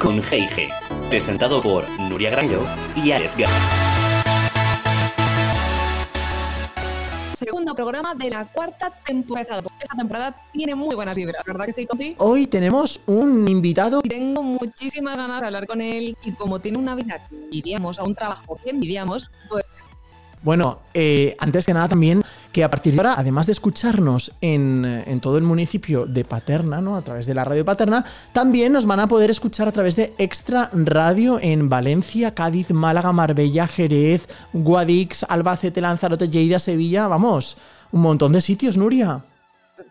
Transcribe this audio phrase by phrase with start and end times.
[0.00, 0.68] Con G&G,
[1.08, 3.52] presentado por Nuria Granjo y Alex Guerra.
[7.34, 9.62] Segundo programa de la cuarta temporada.
[9.80, 12.16] Esta temporada tiene muy buenas vibras, ¿verdad que sí, Conti?
[12.18, 14.00] Hoy tenemos un invitado.
[14.02, 18.00] Y tengo muchísimas ganas de hablar con él y como tiene una vida que envidiamos,
[18.00, 19.84] a un trabajo que envidiamos, pues
[20.42, 22.22] Bueno, eh, antes que nada también
[22.52, 26.80] que a partir de ahora, además de escucharnos en, en todo el municipio de Paterna,
[26.80, 26.96] ¿no?
[26.96, 30.14] A través de la radio Paterna, también nos van a poder escuchar a través de
[30.16, 37.58] Extra Radio en Valencia, Cádiz, Málaga, Marbella, Jerez, Guadix, Albacete, Lanzarote, Lleida, Sevilla, vamos,
[37.92, 39.22] un montón de sitios, Nuria.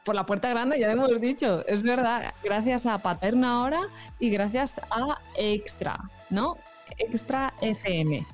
[0.04, 3.82] por la puerta grande, ya lo hemos dicho, es verdad, gracias a Paterna ahora
[4.20, 6.00] y gracias a Extra,
[6.32, 6.58] ¿no?
[6.98, 8.26] Extra FM.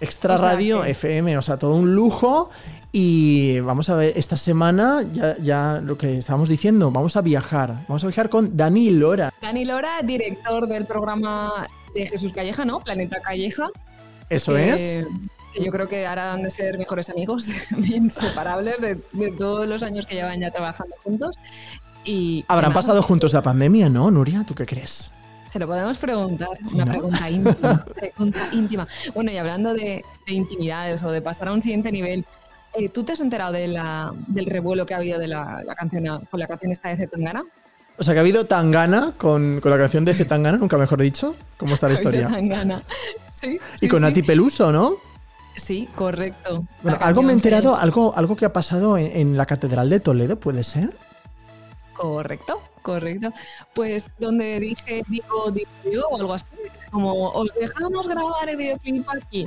[0.00, 2.50] Extra O sea Radio que- FM, o sea, todo un lujo.
[2.92, 7.84] Y vamos a ver, esta semana, ya, ya lo que estábamos diciendo, vamos a viajar.
[7.86, 9.32] Vamos a viajar con Dani Lora.
[9.40, 12.80] Dani Lora, director del programa de Jesús Calleja, ¿no?
[12.80, 13.68] Planeta Calleja.
[14.28, 15.06] Eso que- es.
[15.54, 19.82] Que yo creo que ahora han de ser mejores amigos, inseparables de, de todos los
[19.82, 21.36] años que llevan ya trabajando juntos.
[22.04, 24.44] Y Habrán nada, pasado juntos la pandemia, ¿no, Nuria?
[24.46, 25.12] ¿Tú qué crees?
[25.50, 26.90] Se lo podemos preguntar, Sí, una ¿no?
[26.92, 28.88] pregunta íntima, pregunta íntima.
[29.14, 32.24] Bueno, y hablando de, de intimidades o de pasar a un siguiente nivel,
[32.74, 35.74] eh, ¿tú te has enterado de la- del revuelo que ha habido de la, la
[35.74, 37.42] canción, con la canción esta de Zetangana?
[37.98, 41.34] O sea, que ha habido Tangana con, con la canción de Zetangana, nunca mejor dicho.
[41.58, 42.28] ¿Cómo está la historia?
[42.28, 42.82] Zetangana.
[43.34, 44.06] Sí, sí, Y con sí.
[44.06, 44.94] Nati Peluso, ¿no?
[45.56, 46.64] Sí, correcto.
[46.82, 49.98] Bueno, algo me he enterado, algo, algo que ha pasado en, en la Catedral de
[50.00, 50.90] Toledo, ¿puede ser?
[51.94, 53.32] Correcto, correcto.
[53.74, 58.56] Pues donde dije, digo, digo yo o algo así, es como, os dejamos grabar el
[58.56, 59.46] videoclip aquí.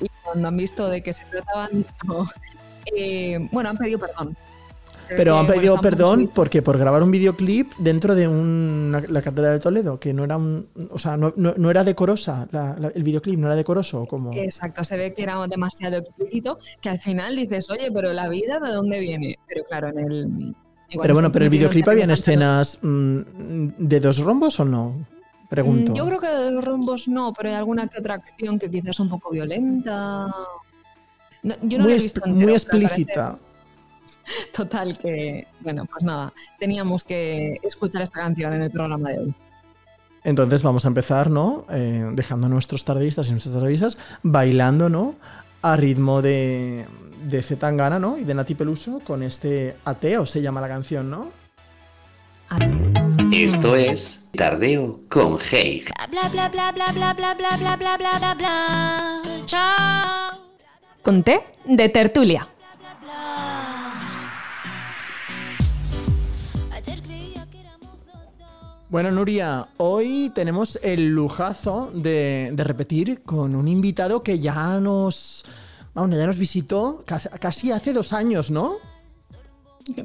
[0.00, 2.24] Y cuando han visto de que se trataba de esto,
[2.94, 4.36] eh, bueno, han pedido perdón.
[5.08, 9.60] Pero han pedido perdón porque por grabar un videoclip dentro de una- la Catedral de
[9.60, 13.04] Toledo, que no era un, o sea, no, no- no era decorosa, la- la- el
[13.04, 14.32] videoclip no era decoroso, como...
[14.34, 18.58] Exacto, se ve que era demasiado explícito, que al final dices, oye, pero la vida
[18.58, 19.38] de dónde viene.
[19.46, 20.54] Pero claro, en el.
[20.90, 23.20] Igual Pero bueno, pero el videoclip habían escenas mm,
[23.78, 24.94] de dos rombos o no?
[25.48, 25.92] Pregunto.
[25.92, 28.88] Mm, Yo creo que de rombos no, pero hay alguna que otra acción que quizás
[28.88, 30.26] es un poco violenta.
[31.42, 33.22] No, yo no muy, he visto muy entero, explícita.
[33.30, 33.46] parece
[34.52, 39.34] Total, que, bueno, pues nada, teníamos que escuchar esta canción en el programa de hoy.
[40.24, 41.64] Entonces vamos a empezar, ¿no?
[41.70, 45.14] Eh, dejando a nuestros tardistas y nuestras tardistas bailando, ¿no?
[45.62, 46.84] A ritmo de,
[47.28, 48.16] de Zetangana, ¿no?
[48.18, 51.30] Y de Nati Peluso con este Ateo, se llama la canción, ¿no?
[53.32, 55.86] Esto es Tardeo con Heig.
[56.10, 59.22] Bla bla bla bla bla bla bla bla bla bla bla bla.
[59.46, 60.38] Chao.
[61.02, 62.48] Con té de tertulia.
[68.88, 75.44] Bueno, Nuria, hoy tenemos el lujazo de, de repetir con un invitado que ya nos,
[75.96, 78.76] vamos, ya nos visitó casi, hace dos años, ¿no?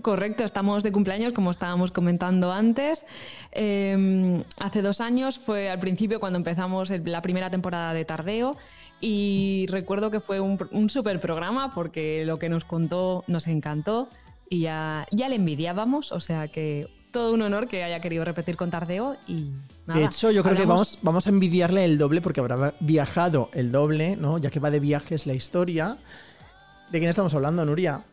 [0.02, 3.06] Correcto, estamos de cumpleaños, como estábamos comentando antes.
[3.52, 8.56] Eh, hace dos años fue al principio cuando empezamos la primera temporada de Tardeo
[9.02, 14.08] y recuerdo que fue un, un super programa porque lo que nos contó nos encantó
[14.50, 18.56] y ya, ya le envidiábamos, o sea que todo un honor que haya querido repetir
[18.56, 19.52] con Tardeo y
[19.86, 23.50] nada, de hecho, yo creo que vamos, vamos a envidiarle el doble porque habrá viajado
[23.54, 24.38] el doble, ¿no?
[24.38, 25.98] Ya que va de viajes la historia.
[26.90, 28.04] ¿De quién estamos hablando, Nuria?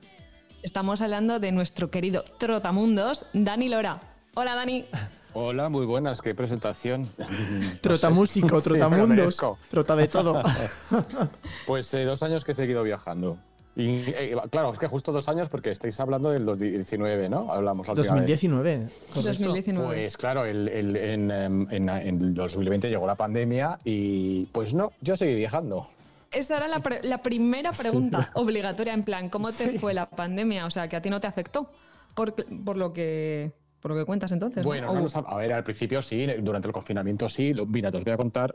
[0.63, 4.01] Estamos hablando de nuestro querido Trotamundos, Dani Lora.
[4.35, 4.85] Hola Dani.
[5.35, 7.11] Hola, muy buenas, qué presentación.
[7.81, 9.59] Trotamúsico, trotamundos, merezco.
[9.71, 10.43] trota de todo.
[11.67, 13.39] Pues eh, dos años que he seguido viajando.
[13.79, 17.51] Y eh, claro, es que justo dos años porque estáis hablando del 2019, ¿no?
[17.53, 18.23] Hablamos la última vez.
[18.29, 19.23] 2019, correcto.
[19.45, 19.87] 2019.
[19.95, 24.91] Pues claro, el- el- en, em, en, en 2020 llegó la pandemia y pues no,
[25.01, 25.87] yo seguí viajando.
[26.33, 30.67] Esa era la, pre- la primera pregunta obligatoria, en plan, ¿cómo te fue la pandemia?
[30.67, 31.71] O sea, que a ti no te afectó,
[32.15, 34.65] por, por lo que por lo que cuentas entonces.
[34.65, 34.69] ¿no?
[34.69, 37.53] Bueno, no nos ha- a ver, al principio sí, durante el confinamiento sí.
[37.55, 38.55] Lo- Mira, te os voy a contar.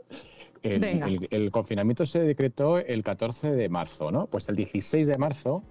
[0.62, 1.06] El, Venga.
[1.06, 4.26] el- el confinamiento se decretó el 14 de marzo, ¿no?
[4.26, 5.62] Pues el 16 de marzo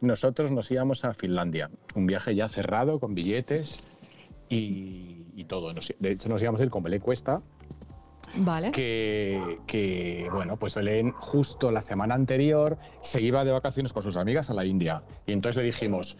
[0.00, 1.70] nosotros nos íbamos a Finlandia.
[1.94, 3.80] Un viaje ya cerrado, con billetes
[4.48, 5.72] y, y todo.
[5.72, 7.40] Nos- de hecho, nos íbamos a ir con Belén Cuesta,
[8.36, 8.72] Vale.
[8.72, 14.16] que, que, bueno, pues Belén justo la semana anterior se iba de vacaciones con sus
[14.16, 15.02] amigas a la India.
[15.26, 16.16] Y entonces le dijimos,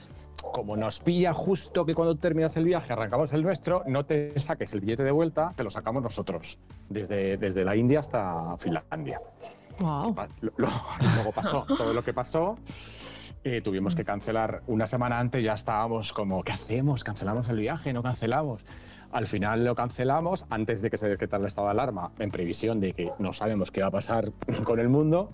[0.52, 4.72] como nos pilla justo que cuando terminas el viaje arrancamos el nuestro, no te saques
[4.74, 6.58] el billete de vuelta, te lo sacamos nosotros,
[6.88, 9.20] desde, desde la India hasta Finlandia.
[9.78, 10.14] Wow.
[10.40, 10.68] Lo- lo-
[11.14, 12.56] luego pasó todo lo que pasó.
[13.44, 17.02] eh, tuvimos que cancelar una semana antes, ya estábamos como, ¿qué hacemos?
[17.02, 17.92] ¿Cancelamos el viaje?
[17.92, 18.60] ¿No cancelamos?
[19.10, 22.78] Al final lo cancelamos antes de que se decretara el estado de alarma, en previsión
[22.80, 24.30] de que no sabemos qué va a pasar
[24.64, 25.30] con el mundo.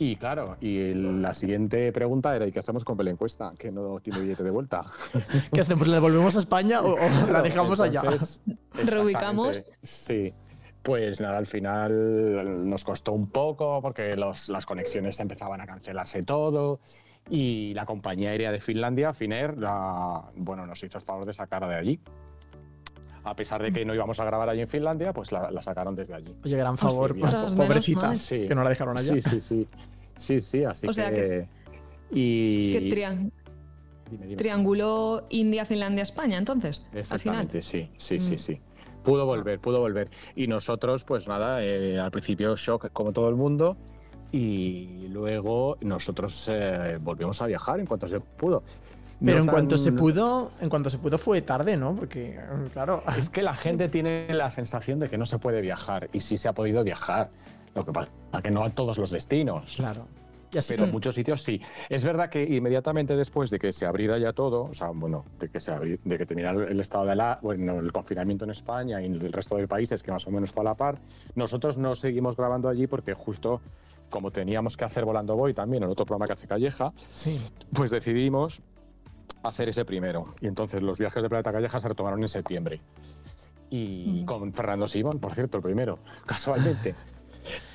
[0.00, 3.52] Y claro, y la siguiente pregunta era, ¿y qué hacemos con la encuesta?
[3.58, 4.82] Que no tiene billete de vuelta.
[5.52, 5.88] ¿Qué hacemos?
[5.88, 8.02] ¿Le devolvemos a España o, o la dejamos allá?
[8.86, 9.64] Reubicamos.
[9.82, 10.32] Sí.
[10.82, 16.22] Pues nada, al final nos costó un poco porque los- las conexiones empezaban a cancelarse
[16.22, 16.78] todo
[17.28, 21.66] y la compañía aérea de Finlandia, Finnair, la- bueno, nos hizo el favor de sacar
[21.68, 22.00] de allí.
[23.30, 25.94] A pesar de que no íbamos a grabar allí en Finlandia, pues la, la sacaron
[25.94, 26.34] desde allí.
[26.44, 27.32] Oye, gran favor, sí, pues,
[27.96, 28.14] mal.
[28.14, 28.46] Sí.
[28.46, 29.12] que no la dejaron allá.
[29.14, 29.68] Sí, sí, sí.
[30.16, 31.46] Sí, sí, así O sea que...
[32.10, 32.72] Y...
[32.72, 33.30] Que trian-
[34.10, 34.36] Dime, dime.
[34.36, 37.02] trianguló India, Finlandia, España, entonces, al final.
[37.02, 38.38] Exactamente, sí, sí, sí, Mm.
[38.38, 38.60] sí.
[39.04, 40.08] Pudo volver, pudo volver.
[40.34, 43.76] Y nosotros, pues nada, eh, al principio shock como todo el mundo
[44.32, 48.62] y luego nosotros eh, volvimos a viajar en cuanto se pudo.
[49.20, 51.94] Pero No en cuanto tan- se pudo, en cuanto se pudo fue tarde, ¿no?
[51.96, 52.38] Porque,
[52.72, 56.20] claro, Es que la gente tiene la sensación de que no se puede viajar y
[56.20, 57.30] sí se ha podido viajar.
[57.74, 59.74] Lo que pasa es que no a todos los destinos.
[59.76, 60.06] claro.
[60.66, 61.60] Pero en muchos sitios sí.
[61.90, 65.50] Es verdad que inmediatamente después de que se abriera ya todo, o sea, bueno, de
[65.50, 68.98] que, se abri- de que terminara el estado de la, bueno, el confinamiento en España
[69.02, 70.98] y en el resto de países, que más o menos fue a la par,
[71.34, 73.60] nosotros no seguimos grabando allí porque justo
[74.08, 77.38] como teníamos que hacer Volando Voy también, el otro programa que hace Calleja, Sí.
[77.74, 78.62] pues decidimos
[79.48, 80.34] hacer ese primero.
[80.40, 82.80] Y entonces los viajes de Planeta Calleja se retomaron en septiembre.
[83.70, 84.24] Y Mm.
[84.24, 86.94] con Fernando Simón, por cierto, el primero, casualmente.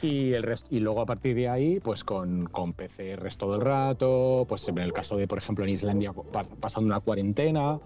[0.02, 3.62] Y, el resto, y luego a partir de ahí, pues con, con PCRs todo el
[3.62, 7.80] rato, pues en el caso de, por ejemplo, en Islandia pa- pasando una cuarentena.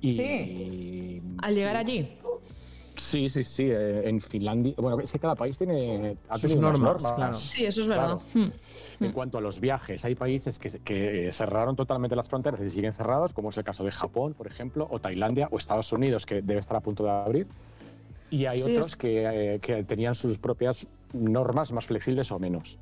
[0.00, 1.22] Y, Sí.
[1.42, 1.80] Al llegar sí.
[1.80, 2.16] allí.
[2.96, 3.64] Sí, sí, sí.
[3.70, 4.74] eh, En Finlandia.
[4.76, 7.34] Bueno, es que cada país tiene ha Sus normas, claro.
[7.34, 8.18] Sí, eso es verdad.
[8.18, 8.22] Claro.
[8.34, 9.04] Hmm.
[9.04, 12.92] En cuanto a los viajes, hay países que, que cerraron totalmente las fronteras y siguen
[12.92, 16.42] cerrados, como es el caso de Japón, por ejemplo, o Tailandia, o Estados Unidos, que
[16.42, 17.46] debe estar a punto de abrir.
[18.30, 22.38] Y hay Sí, otros es- que, eh, que tenían sus propias normas más flexibles o
[22.38, 22.78] menos.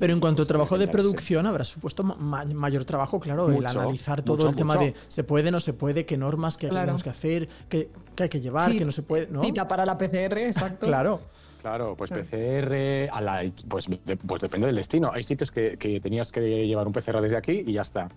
[0.00, 4.22] Pero en cuanto a trabajo de producción, habrá supuesto ma- mayor trabajo, claro, el analizar
[4.22, 4.86] todo mucho, el tema mucho.
[4.86, 6.84] de se puede, no se puede, qué normas, qué Claro.
[6.86, 9.42] tenemos que hacer, qué, qué hay que llevar, Sí, qué no se puede, ¿no?
[9.42, 10.86] Cita para la PCR, exacto.
[10.86, 11.20] Claro.
[11.60, 12.10] Claro, pues.
[12.10, 15.12] PCR, a la- pues, de- pues depende del destino.
[15.14, 18.08] Hay sitios que, que tenías que llevar un PCR desde aquí y ya está.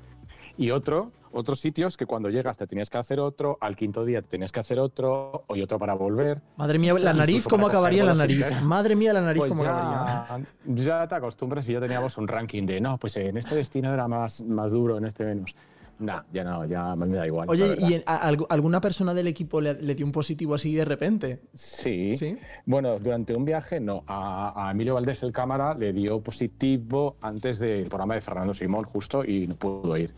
[0.58, 4.22] Y otro, otros sitios que cuando llegas te tenías que hacer otro, al quinto día
[4.22, 6.42] te tenías que hacer otro, y otro para volver.
[6.56, 8.46] Madre mía, la nariz, ¿cómo acabaría la nariz?
[8.64, 10.46] Madre mía, la nariz, Pues ¿cómo acabaría?
[10.66, 13.94] ya, ya te acostumbras y ya teníamos un ranking de, no, pues en este destino
[13.94, 15.56] era más, más duro, en este menos.
[15.98, 17.50] Nah, ya no, ya me da igual.
[17.50, 17.76] Oye.
[17.80, 20.84] ¿y en- a- algu- alguna persona del equipo le, le dio un positivo así de
[20.84, 21.40] repente?
[21.54, 22.16] Sí.
[22.18, 22.38] ¿Sí?
[22.66, 24.04] Bueno, durante un viaje, no.
[24.08, 28.84] A, a Emilio Valdés, el cámara, le dio positivo antes del programa de Fernando Simón,
[28.84, 30.14] justo, y no pudo ir.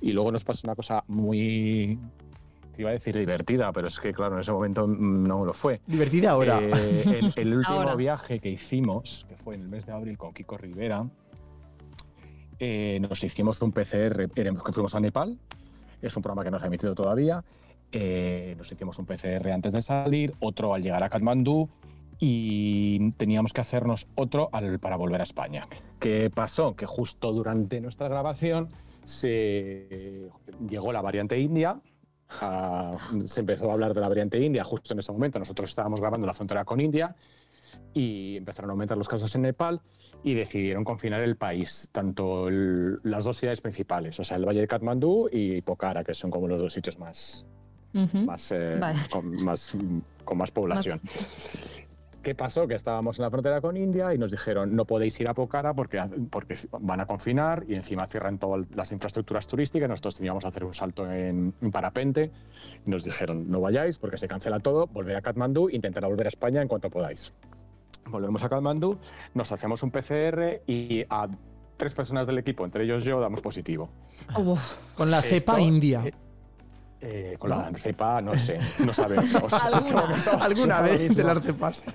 [0.00, 1.98] Y luego nos pasó una cosa muy.
[2.74, 5.80] Te iba a decir divertida, pero es que, claro, en ese momento no lo fue.
[5.86, 6.60] Divertida ahora.
[6.60, 7.94] Eh, el, el último Ahora.
[7.94, 11.06] viaje que hicimos, que fue en el mes de abril con Kiko Rivera,
[12.58, 15.38] eh, nos hicimos un PCR, éramos- que fuimos a Nepal,
[16.02, 17.44] es un programa que no se ha emitido todavía,
[17.92, 21.68] eh, nos hicimos un PCR antes de salir, otro al llegar a Katmandú
[22.18, 25.66] y teníamos que hacernos otro al- para volver a España.
[26.00, 26.74] ¿Qué pasó?
[26.74, 28.68] Que justo durante nuestra grabación
[29.04, 30.28] se
[30.68, 31.80] llegó la variante india,
[32.40, 35.38] ah, se empezó a hablar de la variante india justo en ese momento.
[35.38, 37.14] Nosotros estábamos grabando la frontera con India
[37.94, 39.80] y empezaron a aumentar los casos en Nepal
[40.22, 44.60] y decidieron confinar el país, tanto el- las dos ciudades principales, o sea, el Valle
[44.60, 47.46] de Katmandú y Pokhara, que son como los dos sitios más,
[47.94, 48.98] eh, Vale.
[49.10, 49.76] con, más,
[50.24, 51.00] con más población.
[52.22, 52.66] ¿Qué pasó?
[52.66, 55.74] Que estábamos en la frontera con India y nos dijeron no podéis ir a Pokhara
[55.74, 59.88] porque, porque van a confinar y encima cierran todas las infraestructuras turísticas.
[59.88, 62.32] Nosotros teníamos que hacer un salto en, en parapente
[62.84, 66.28] y nos dijeron no vayáis porque se cancela todo, volver a Katmandú, intentar volver a
[66.30, 67.32] España en cuanto podáis.
[68.10, 68.98] Volvemos a Katmandú,
[69.34, 71.28] nos hacemos un PCR y a
[71.76, 73.88] tres personas del equipo, entre ellos yo, damos positivo.
[74.96, 76.02] Con la cepa Esto, india.
[76.06, 76.12] eh,
[77.00, 79.52] eh, con la cepa, no sé, no sabemos.
[80.40, 80.80] Alguna.
[80.80, 81.92] Vez arte pasa.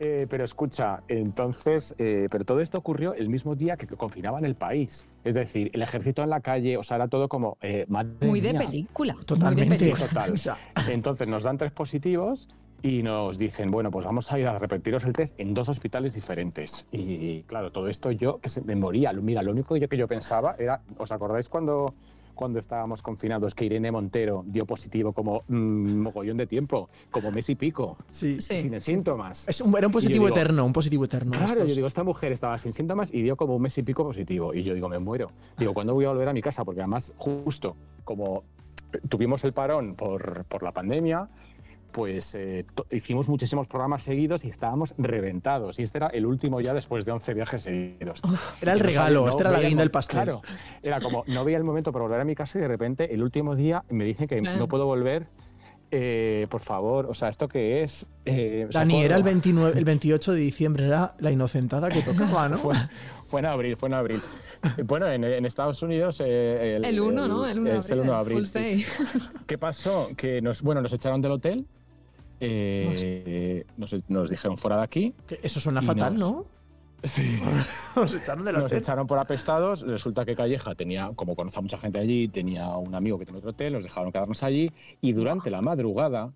[0.00, 4.56] Eh, pero escucha, entonces, eh, pero todo esto ocurrió el mismo día que confinaban el
[4.56, 5.06] país.
[5.22, 7.56] Es decir, el ejército en la calle, o sea, era todo como.
[7.60, 8.66] eh, madre Muy de mía.
[8.66, 9.16] película.
[9.24, 9.68] Totalmente.
[9.68, 10.08] Muy de Sí, película.
[10.34, 10.58] total.
[10.92, 12.48] Entonces nos dan tres positivos
[12.82, 16.14] y nos dicen, bueno, pues vamos a ir a repetiros el test en dos hospitales
[16.14, 16.88] diferentes.
[16.90, 19.12] Y claro, todo esto yo que se me moría.
[19.12, 21.86] Mira, lo único que yo, que yo pensaba era, ¿os acordáis cuando,
[22.34, 27.48] cuando estábamos confinados que Irene Montero dio positivo como mm, mogollón de tiempo, como mes
[27.50, 28.42] y pico, Sí.
[28.42, 28.62] Sí.
[28.62, 29.46] sin síntomas.
[29.48, 31.30] Es un, era un positivo digo- eterno, un positivo eterno.
[31.30, 31.68] Claro, estos.
[31.68, 34.52] yo digo, esta mujer estaba sin síntomas y dio como un mes y pico positivo.
[34.54, 35.30] Y yo digo, me muero.
[35.56, 36.64] Digo, ¿cuándo voy a volver a mi casa?
[36.64, 38.42] Porque además, justo como
[39.08, 41.28] tuvimos el parón por, por la pandemia,
[41.92, 45.78] pues eh, hicimos muchísimos programas seguidos y estábamos reventados.
[45.78, 48.20] Y este era el último ya después de 11 viajes seguidos.
[48.60, 50.16] Era el no regalo, sabía- este era la guinda del pastel.
[50.16, 50.40] Claro,
[50.82, 53.22] era como, no veía el momento para volver a mi casa y de repente el
[53.22, 54.58] último día me dicen que Claro.
[54.58, 55.26] no puedo volver.
[55.94, 58.10] Eh, por favor, o sea, ¿esto qué es?
[58.24, 59.04] Eh, Dani, socorro.
[59.04, 62.56] era el, 29, el 28 de diciembre, era la inocentada que tocaba, ¿no?
[62.56, 62.74] Fue,
[63.26, 64.20] fue en abril, fue en abril.
[64.86, 67.46] Bueno, en, en Estados Unidos eh, El 1, ¿no?
[67.46, 68.08] El 1 de es el abril.
[68.08, 68.46] 1 de abril.
[68.46, 68.86] Full sí.
[69.46, 70.08] ¿Qué pasó?
[70.16, 71.66] Que nos, bueno, nos echaron del hotel,
[72.44, 76.46] eh, nos, nos dijeron fuera de aquí, Eso suena fatal, nos- ¿no?
[77.96, 78.78] Nos echaron del nos hotel.
[78.78, 79.82] echaron por apestados.
[79.82, 83.38] Resulta que Calleja tenía, como conoce a mucha gente allí, tenía un amigo que tenía
[83.40, 84.70] otro hotel, nos dejaron quedarnos allí
[85.00, 86.32] y durante la madrugada,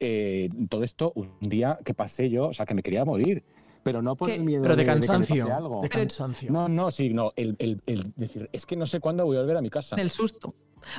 [0.00, 3.42] eh, todo esto, un día que pasé yo, o sea, que me quería morir.
[3.82, 4.36] Pero no por ¿Qué?
[4.36, 5.54] el miedo Pero de que me pase cansancio.
[5.56, 5.80] algo.
[5.82, 6.52] De cansancio.
[6.52, 7.32] No, no, sí, no.
[7.36, 9.96] El, el- el decir, es que no sé cuándo voy a volver a mi casa.
[9.96, 10.54] Del susto.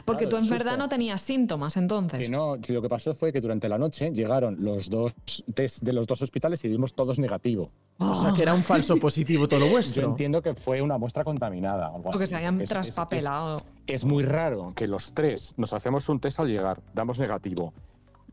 [0.06, 2.18] Porque Claro, tú en verdad no tenías síntomas entonces.
[2.18, 5.14] Que no, que lo que pasó fue que durante la noche llegaron los dos
[5.54, 7.70] test de los dos hospitales y dimos todos negativo.
[7.98, 10.08] O sea, que era un falso positivo todo lo Yo vuestro.
[10.08, 11.90] entiendo que fue una muestra contaminada.
[11.90, 13.58] o Algo O que así, se hayan es- es- traspapelado.
[13.86, 17.74] Es, es muy raro que los tres nos hacemos un test al llegar, damos negativo.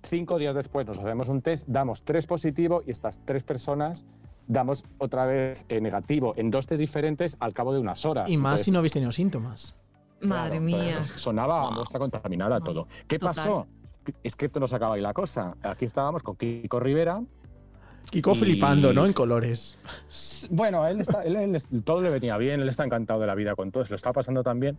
[0.04, 4.06] Cinco días después nos hacemos un test, damos tres positivo y estas tres personas
[4.50, 8.28] damos otra vez eh, negativo en dos test diferentes al cabo de unas horas.
[8.28, 9.78] Y más Entonces, si no habéis tenido síntomas.
[10.20, 10.94] Madre Claro, mía.
[10.96, 11.72] pues sonaba Wow.
[11.72, 12.88] muestra contaminada todo.
[13.06, 13.34] ¿Qué Total.
[13.34, 13.66] pasó?
[14.22, 15.56] Es que no se acaba ahí la cosa.
[15.62, 17.22] Aquí estábamos con Kiko Rivera.
[18.10, 19.06] Kiko Y- flipando, ¿no?
[19.06, 19.78] En colores.
[20.50, 23.54] Bueno, él, está, él- él- todo le venía bien, él está encantado de la vida
[23.54, 24.78] con todo, se lo está pasando también.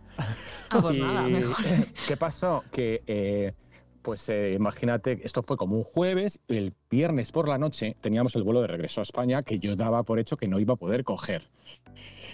[0.68, 1.56] Ah, pues Y, nada, mejor.
[2.08, 2.62] ¿Qué pasó?
[2.70, 3.54] Que, eh,
[4.02, 8.42] pues eh, imagínate, esto fue como un jueves, el viernes por la noche teníamos el
[8.42, 11.04] vuelo de regreso a España que yo daba por hecho que no iba a poder
[11.04, 11.48] coger.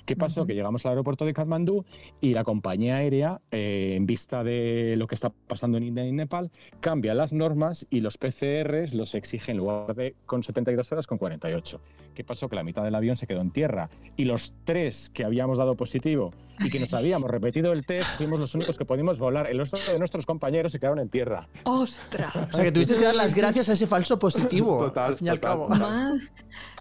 [0.04, 0.46] ¿Qué pasó?
[0.46, 1.84] Que llegamos al aeropuerto de Katmandú
[2.20, 6.12] y la compañía aérea, eh, en vista de lo que está pasando en India y
[6.12, 6.50] Nepal,
[6.80, 11.18] cambia las normas y los PCRs los exige en lugar de con 72 horas con
[11.18, 11.80] 48.
[12.14, 12.48] ¿Qué pasó?
[12.48, 15.76] Que la mitad del avión se quedó en tierra y los tres que habíamos dado
[15.76, 19.48] positivo y que nos habíamos repetido el test fuimos los únicos que pudimos volar.
[19.48, 21.46] El resto de nuestros compañeros se quedaron en tierra.
[21.64, 22.34] ¡Ostras!
[22.34, 24.47] O sea, que tuviste que dar las gracias a ese falso positivo.
[24.50, 25.64] Total, al fin y al cabo.
[25.66, 25.80] total.
[25.80, 26.28] Madre.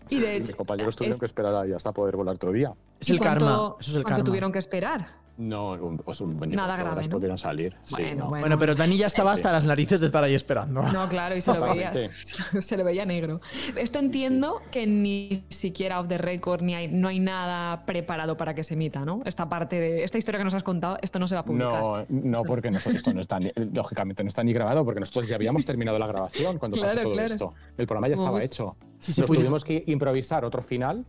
[0.10, 2.74] Y de Mis hecho, compañeros tuvieron es- que esperar ahí hasta poder volar otro día.
[3.00, 3.76] Es ¿y el cuánto- karma.
[3.80, 4.24] Eso es el cuánto karma.
[4.26, 5.08] tuvieron que esperar?
[5.38, 7.16] No, un- pues un 24 Nada grave, horas ¿no?
[7.18, 7.76] pudieron salir.
[7.84, 8.30] Sí, Bueno, no.
[8.30, 8.42] bueno.
[8.44, 10.82] Bueno, pero Dani ya estaba hasta las narices de estar ahí esperando.
[10.82, 11.92] No, claro, y se lo veía,
[12.60, 13.40] se le veía negro.
[13.76, 18.56] Esto entiendo que ni siquiera off the record ni hay, no hay nada preparado para
[18.56, 19.22] que se emita, ¿no?
[19.26, 21.82] Esta parte de esta historia que nos has contado, esto no se va a publicar.
[21.82, 25.28] No, no, porque nosotros, esto no está, ni- lógicamente no está ni grabado, porque nosotros
[25.28, 27.34] ya habíamos terminado la grabación cuando Claro, pasó todo claro.
[27.34, 27.54] esto.
[27.78, 28.44] El programa ya estaba Uy.
[28.44, 28.76] hecho.
[29.00, 31.06] Sí, sí, Nos pues- tuvimos que improvisar otro final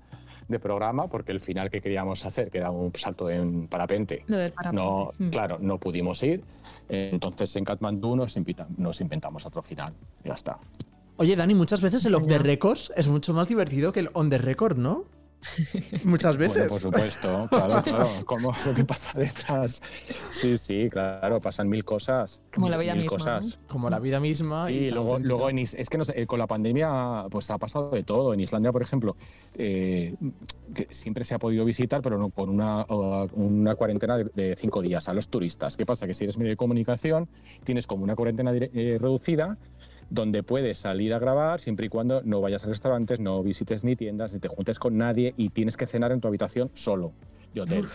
[0.49, 4.39] de programa, porque el final que queríamos hacer, que era un salto en parapente, Lo
[4.39, 4.83] del parapente.
[4.83, 5.29] no, Mm.
[5.31, 6.43] claro, no pudimos ir.
[6.89, 9.93] Entonces en Katmandú nos, invita- nos inventamos otro final.
[10.25, 10.59] Ya está.
[11.17, 14.31] Oye, Dani, muchas veces el off the records es mucho más divertido que el on
[14.31, 15.05] the record, ¿no?
[16.05, 16.69] Muchas Bueno, veces.
[16.69, 18.09] por supuesto, claro, claro.
[18.27, 19.81] Como lo que pasa detrás.
[20.33, 22.43] Sí, sí, claro, pasan mil cosas.
[22.53, 23.59] Como la vida mil misma, cosas.
[23.69, 24.67] Como la vida misma.
[24.67, 27.51] Sí, y luego, luego en Is- es que no sé, eh, con la pandemia pues
[27.51, 28.35] ha pasado de todo.
[28.35, 29.17] En Islandia, por ejemplo,
[29.55, 30.15] eh,
[30.75, 34.57] que siempre se ha podido visitar, pero no con una, o- una cuarentena de, de
[34.57, 35.77] cinco días a los turistas.
[35.77, 36.07] ¿Qué pasa?
[36.07, 37.29] Que si eres medio de comunicación,
[37.65, 39.57] tienes como una cuarentena eh, reducida
[40.11, 43.95] donde puedes salir a grabar siempre y cuando no vayas a restaurantes, no visites ni
[43.97, 47.13] tiendas, ni te juntes con nadie y tienes que cenar en tu habitación solo
[47.55, 47.87] de hotel.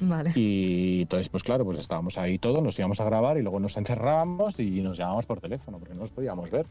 [0.00, 0.32] Vale.
[0.34, 3.76] Y entonces, pues claro, pues estábamos ahí todos, nos íbamos a grabar y luego nos
[3.76, 6.66] encerrábamos y nos llamábamos por teléfono porque no nos podíamos ver.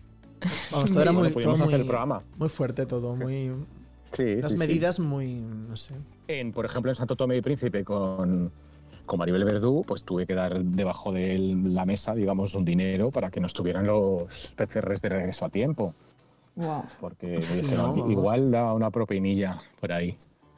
[0.71, 2.23] Vamos, todo era No muy, podíamos todo hacer muy- el programa.
[2.37, 3.51] muy fuerte todo, muy.
[4.13, 4.59] Sí, Las sí, sí.
[4.59, 5.35] medidas muy.
[5.35, 5.93] no sé.
[6.27, 8.51] En, por ejemplo, en Santo Tomé y Príncipe con,
[9.09, 13.31] con Maribel Verdú, pues tuve que dar debajo de la mesa, digamos, un dinero para
[13.31, 15.95] que nos tuvieran los PCRs de regreso a tiempo.
[16.55, 16.83] Wow.
[17.01, 20.15] Porque me Sí, dijeron, no, igual da una propinilla por ahí.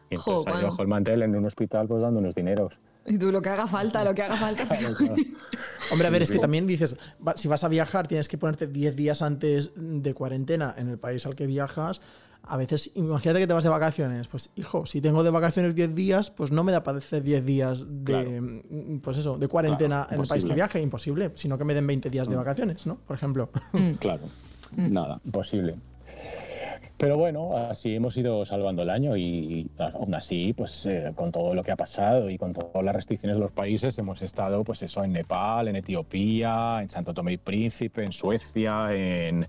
[0.09, 0.67] Y Jo, entonces ahí bueno.
[0.69, 2.73] bajo el mantel en un hospital pues dando unos dineros.
[3.05, 4.65] Y tú lo que haga falta, lo que haga falta.
[4.67, 4.89] pero-
[5.93, 6.41] Hombre, a ver, Sí, es que sí.
[6.41, 6.97] también dices,
[7.35, 11.25] si vas a viajar, tienes que ponerte 10 días antes de cuarentena en el país
[11.25, 12.01] al que viajas.
[12.43, 14.27] A veces, imagínate que te vas de vacaciones.
[14.27, 17.45] Pues, hijo, si tengo de vacaciones 10 días, pues no me da para hacer 10
[17.45, 18.29] días de, Claro.
[18.69, 20.81] mm, pues eso, de cuarentena Claro, en el país que viaje.
[20.81, 22.97] Imposible, sino que me den 20 días de vacaciones, ¿no?
[22.97, 23.49] Por ejemplo.
[23.73, 23.91] Mm.
[23.93, 24.23] Claro,
[24.75, 25.75] nada, imposible.
[26.97, 31.55] Pero bueno, así hemos ido salvando el año y aún así, pues eh, con todo
[31.55, 34.83] lo que ha pasado y con todas las restricciones de los países, hemos estado, pues
[34.83, 39.47] eso, en Nepal, en Etiopía, en Santo Tomé y Príncipe, en Suecia, en,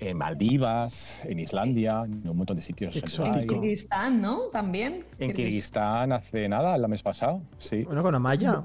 [0.00, 2.96] en Maldivas, en Islandia, en un montón de sitios.
[2.96, 3.46] en.
[3.46, 4.44] Kirguistán, ¿no?
[4.52, 5.04] También.
[5.18, 7.84] En Kirguistán hace nada, el mes pasado, sí.
[7.84, 8.64] Bueno, con Amaya.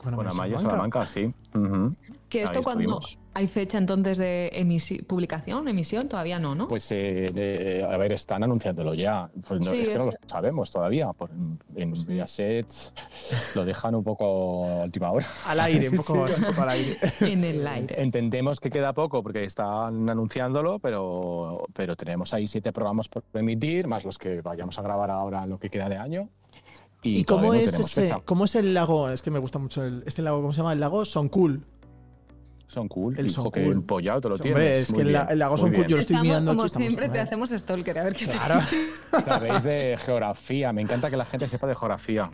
[0.00, 1.04] Con Con Amaya Salamanca.
[1.04, 1.34] Salamanca, sí.
[1.54, 1.94] Ujú.
[2.30, 3.18] Que esto Ahí cuando estuvimos.
[3.34, 6.68] hay fecha entonces de emisi- publicación, emisión, todavía no, ¿no?
[6.68, 9.28] Pues, eh, eh, a ver, están anunciándolo ya.
[9.46, 11.12] Pues no, Sí, es que no lo sabemos todavía.
[11.12, 11.30] Por-
[11.74, 12.66] en Mediaset
[13.56, 15.26] lo dejan un poco a última hora.
[15.48, 16.98] Al aire, un poco, un poco al aire.
[17.20, 18.00] en el aire.
[18.00, 23.86] Entendemos que queda poco porque están anunciándolo, pero, pero tenemos ahí siete programas por emitir,
[23.86, 26.28] más los que vayamos a grabar ahora lo que queda de año.
[27.02, 29.08] Y, ¿Y cómo no es tenemos ese, cómo es el lago?
[29.08, 30.72] Es que me gusta mucho el, este lago, ¿cómo se llama?
[30.74, 31.64] El lago Son Cool.
[32.66, 33.18] Son cool.
[33.18, 33.72] El Hijo, Son que Cool.
[33.72, 34.78] empollado te lo Hombre, tienes.
[34.78, 36.22] es que Muy el, la- bien, el lago muy Son Cool, yo lo estoy Estamos,
[36.24, 36.66] mirando como aquí.
[36.68, 38.60] estamos- siempre, te hacemos stalker, a ver qué te Claro.
[39.24, 40.72] Sabéis de geografía.
[40.72, 42.30] Me encanta que la gente sepa de geografía.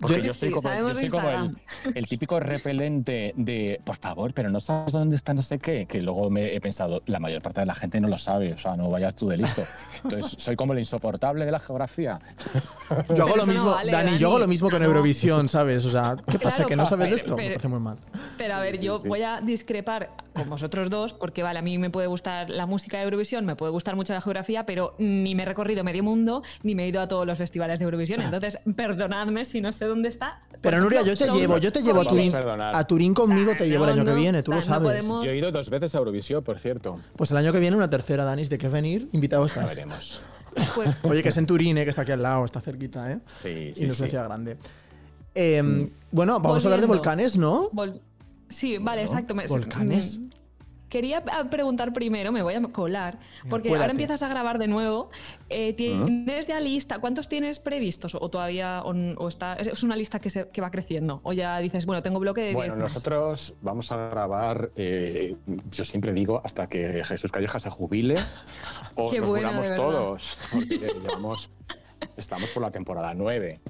[0.00, 1.56] Porque Yo- yo, soy Sí, como, yo soy como el,
[1.96, 6.00] el típico repelente de, por favor, pero no sabes dónde está no sé qué, que
[6.02, 8.76] luego me he pensado, la mayor parte de la gente no lo sabe, o sea,
[8.76, 9.62] no vayas tú de listo.
[10.04, 12.20] Entonces, soy como el insoportable de la geografía.
[13.14, 14.18] Yo hago lo eso no mismo, vale, Dani, Dani.
[14.18, 14.86] yo hago lo mismo con No.
[14.86, 15.84] Eurovisión, ¿sabes?
[15.84, 16.56] O sea, ¿qué pasa?
[16.56, 17.36] Claro, ¿Que no sabes pero- esto?
[17.36, 17.98] Me pero- parece muy mal.
[18.38, 19.08] Pero a ver, yo sí.
[19.08, 22.96] voy a discrepar con vosotros dos, porque vale, a mí me puede gustar la música
[22.98, 26.42] de Eurovisión, me puede gustar mucho la geografía, pero ni me he recorrido medio mundo,
[26.62, 28.22] ni me he ido a todos los festivales de Eurovisión.
[28.22, 30.40] Entonces, perdonadme si no sé dónde está.
[30.60, 32.32] Pero Nuria, yo te llevo, yo te llevo a Turín.
[32.34, 34.88] a Turín conmigo te llevo el No, año que viene, tú lo no sabes.
[34.88, 36.98] podemos- Yo he ido dos veces a Eurovisión, por cierto.
[37.16, 39.08] Pues el año que viene una tercera, Danis, ¿de qué venir?
[39.12, 39.70] Invitado Ya estás.
[39.76, 40.22] veremos.
[40.74, 43.20] pues, Oye, que es en Turín, eh, que está aquí al lado, está cerquita, ¿eh?
[43.42, 44.02] Sí, y sí, no es sí.
[44.02, 44.56] una ciudad grande.
[45.34, 47.70] Eh, Bueno, vamos a hablar de volcanes, ¿no?
[47.70, 48.00] vol-
[48.48, 49.34] sí, vale, exacto.
[49.48, 50.18] volcanes.
[50.18, 50.30] mm,
[50.88, 53.18] Quería ah, preguntar primero, me voy a colar,
[53.48, 55.10] porque ahora empiezas a grabar de nuevo.
[55.50, 56.98] Eh, ¿Tienes ya lista?
[56.98, 58.14] ¿Cuántos tienes previstos?
[58.14, 61.20] ¿O todavía o, o está, es una lista que, se, que va creciendo?
[61.22, 62.94] ¿O ya dices, bueno, tengo bloque de 10 Bueno, más?
[62.94, 65.36] nosotros vamos a grabar, eh,
[65.70, 68.14] yo siempre digo, hasta que Jesús Calleja se jubile
[68.96, 71.50] o Qué nos bueno, todos, porque llevamos,
[72.16, 73.60] estamos por la temporada 9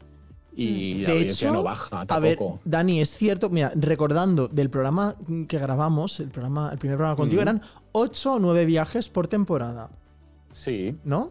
[0.60, 2.60] y la De audiencia hecho, no baja a ver, tampoco.
[2.64, 5.14] Dani, es cierto, mira, recordando del programa
[5.46, 9.88] que grabamos, el, programa, el primer programa contigo, eran 8 o 9 viajes por temporada,
[10.52, 11.30] Sí, ¿no?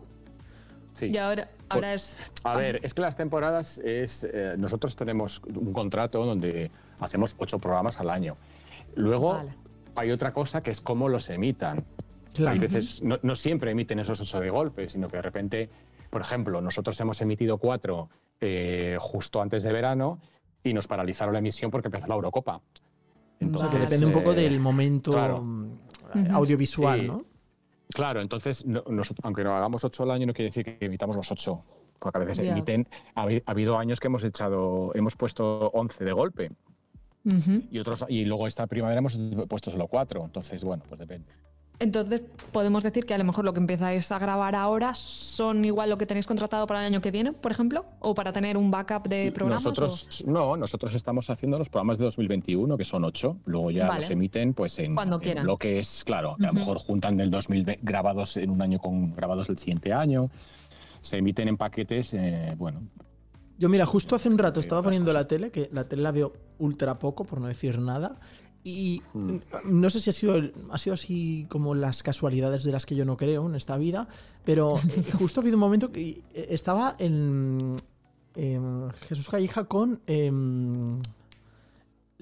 [0.94, 1.12] sí.
[1.14, 2.18] Y ahora, ahora es.
[2.46, 4.24] A ver, es que las temporadas es.
[4.32, 6.72] eh, nosotros tenemos un contrato donde
[7.02, 8.38] hacemos ocho programas al año.
[8.96, 9.54] Luego Vale.
[9.96, 11.84] hay otra cosa que es cómo los emitan.
[12.34, 12.54] Claro.
[12.54, 15.70] Hay veces, no, no siempre emiten esos ocho de golpe, sino que de repente,
[16.10, 18.10] por ejemplo, nosotros hemos emitido cuatro
[18.42, 20.20] eh, justo antes de verano
[20.64, 22.56] y nos paralizaron la emisión porque empezó la Eurocopa.
[22.58, 25.42] O sea, que Entonces, depende un poco del momento claro.
[25.44, 25.80] mm,
[26.32, 27.08] audiovisual, Sí.
[27.08, 27.24] ¿no?
[27.90, 31.16] Claro, entonces, no- nos- aunque no hagamos ocho al año, no quiere decir que emitamos
[31.16, 31.64] los ocho.
[32.00, 32.52] Porque a veces Ya.
[32.52, 32.88] emiten.
[33.16, 36.52] Ha, habi- ha habido años que hemos echado, hemos puesto 11 de golpe.
[37.72, 39.18] Y, otros, y luego esta primavera hemos
[39.50, 40.24] puesto solo cuatro.
[40.24, 41.30] Entonces, bueno, pues depende.
[41.80, 45.92] Entonces, podemos decir que a lo mejor lo que empezáis a grabar ahora son igual
[45.92, 48.72] lo que tenéis contratado para el año que viene, por ejemplo, o para tener un
[48.72, 49.64] backup de programas.
[49.64, 53.38] o- Nosotros, no, nosotros estamos haciendo los programas de 2021, que son ocho.
[53.46, 54.02] Luego ya Vale.
[54.02, 56.36] los emiten pues en, Cuando en bloques, claro.
[56.40, 60.32] A lo mejor juntan del 2020 grabados en un año con grabados del siguiente año.
[61.02, 62.82] Se emiten en paquetes, eh, bueno,
[63.60, 66.12] Yo, mira, justo hace un rato Sí, estaba poniendo la tele, que la tele la
[66.12, 68.16] veo ultra poco, por no decir nada.
[68.70, 69.38] Y Hmm.
[69.66, 70.36] no sé si ha sido,
[70.72, 74.10] ha sido así como las casualidades de las que yo no creo en esta vida,
[74.44, 77.78] pero eh, justo ha habido un momento que eh, estaba en
[78.36, 81.00] em, Jesús Calleja con em,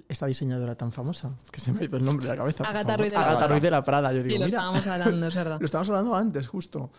[0.08, 2.63] esta diseñadora tan famosa, que se me ha ido el nombre de la cabeza.
[2.63, 2.95] Agatha.
[2.97, 3.47] Ruiz de la Agatha Prada.
[3.47, 4.13] Ruiz de la Prada.
[4.13, 5.58] Yo Sí, digo, lo mira, estábamos hablando, es verdad.
[5.60, 6.91] lo estábamos hablando antes, justo.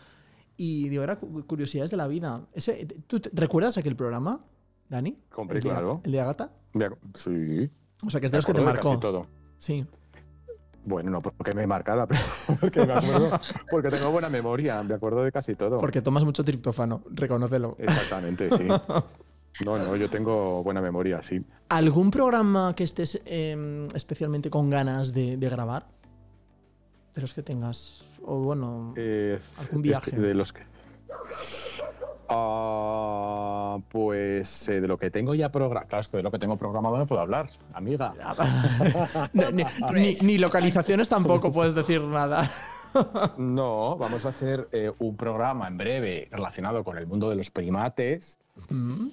[0.57, 2.41] Y digo, era cu- curiosidades de la vida.
[2.53, 4.41] Ese, ¿Tú te- recuerdas aquel programa,
[4.89, 5.17] Dani?
[5.37, 6.01] Hombre, el de, claro.
[6.03, 6.51] El de Agatha.
[7.15, 7.71] sí.
[8.05, 8.91] O sea, que es de los que te marcó.
[8.91, 9.27] casi todo.
[9.59, 9.87] Sí.
[10.85, 12.21] Bueno, no porque me he marcada, pero
[12.61, 13.41] porque me acuerdo,
[13.71, 15.79] porque tengo buena memoria, me acuerdo de casi todo.
[15.79, 17.77] Porque tomas mucho triptófano, reconócelo.
[17.79, 18.67] Exactamente, sí.
[19.65, 21.43] No, no, yo tengo buena memoria, sí.
[21.71, 25.87] ¿Algún programa que estés eh, especialmente con ganas de, de grabar?
[27.15, 28.05] De los que tengas.
[28.23, 28.93] O bueno.
[28.97, 30.11] Eh, ¿Algún viaje?
[30.11, 30.61] de los que.
[32.29, 35.89] Ah, pues eh, de lo que tengo ya programado.
[35.89, 38.15] Claro, es que de lo que tengo programado no puedo hablar, amiga.
[39.33, 39.63] ni,
[39.95, 42.51] ni- ni localizaciones tampoco puedes decir nada.
[43.37, 47.51] No, vamos a hacer eh, un programa en breve relacionado con el mundo de los
[47.51, 48.39] primates.
[48.71, 49.09] Mm.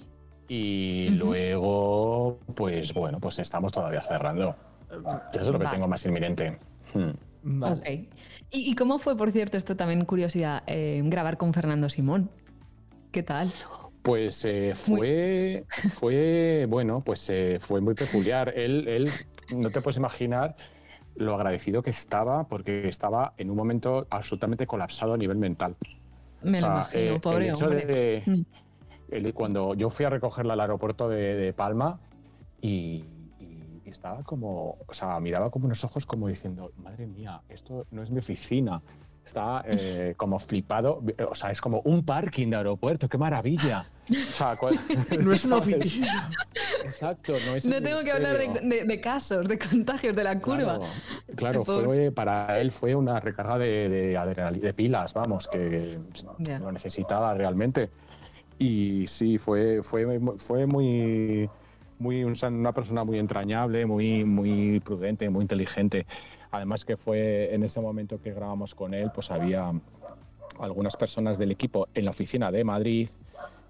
[0.48, 4.56] Y luego, pues bueno, pues estamos todavía cerrando.
[4.90, 5.76] Eso es lo que Vale.
[5.76, 6.58] tengo más inminente.
[6.94, 7.10] Hmm.
[7.42, 7.74] Vale.
[7.74, 7.86] Ok.
[8.52, 12.30] ¿Y, y cómo fue, por cierto, esto también curiosidad, eh, grabar con Fernando Simón?
[13.14, 13.48] ¿Qué tal?
[14.02, 18.48] Pues eh, fue, fue, bueno, pues eh, fue muy peculiar.
[18.56, 19.08] Él, él,
[19.50, 20.56] no te puedes imaginar
[21.14, 25.76] lo agradecido que estaba porque estaba en un momento absolutamente colapsado a nivel mental.
[26.42, 27.86] Me lo O sea, imagino, eh, pobre el hecho hombre.
[27.86, 28.42] de- Mm.
[29.12, 32.00] el- cuando yo fui a recogerla al aeropuerto de, de Palma
[32.60, 33.04] y,
[33.38, 38.02] y estaba como, o sea, miraba como unos ojos como diciendo, madre mía, esto no
[38.02, 38.82] es mi oficina.
[39.24, 43.86] Está eh, como flipado, o sea, es como un parking de aeropuerto, qué maravilla.
[44.10, 44.78] O sea, cual-
[45.24, 46.30] No es una oficina.
[46.84, 48.78] Exacto, no es No tengo que hablar de, ministerio.
[48.80, 50.78] de- de casos, de contagios, de la curva.
[51.36, 55.96] Claro, claro, fue, para él fue una recarga de, de, de pilas, vamos, que
[56.40, 56.58] Ya.
[56.58, 57.90] lo necesitaba realmente.
[58.58, 61.48] Y sí, fue, fue, fue muy,
[61.98, 66.06] muy un- una persona muy entrañable, muy, muy prudente, muy inteligente.
[66.54, 69.72] Además que fue en ese momento que grabamos con él, pues había
[70.60, 73.08] algunas personas del equipo en la oficina de Madrid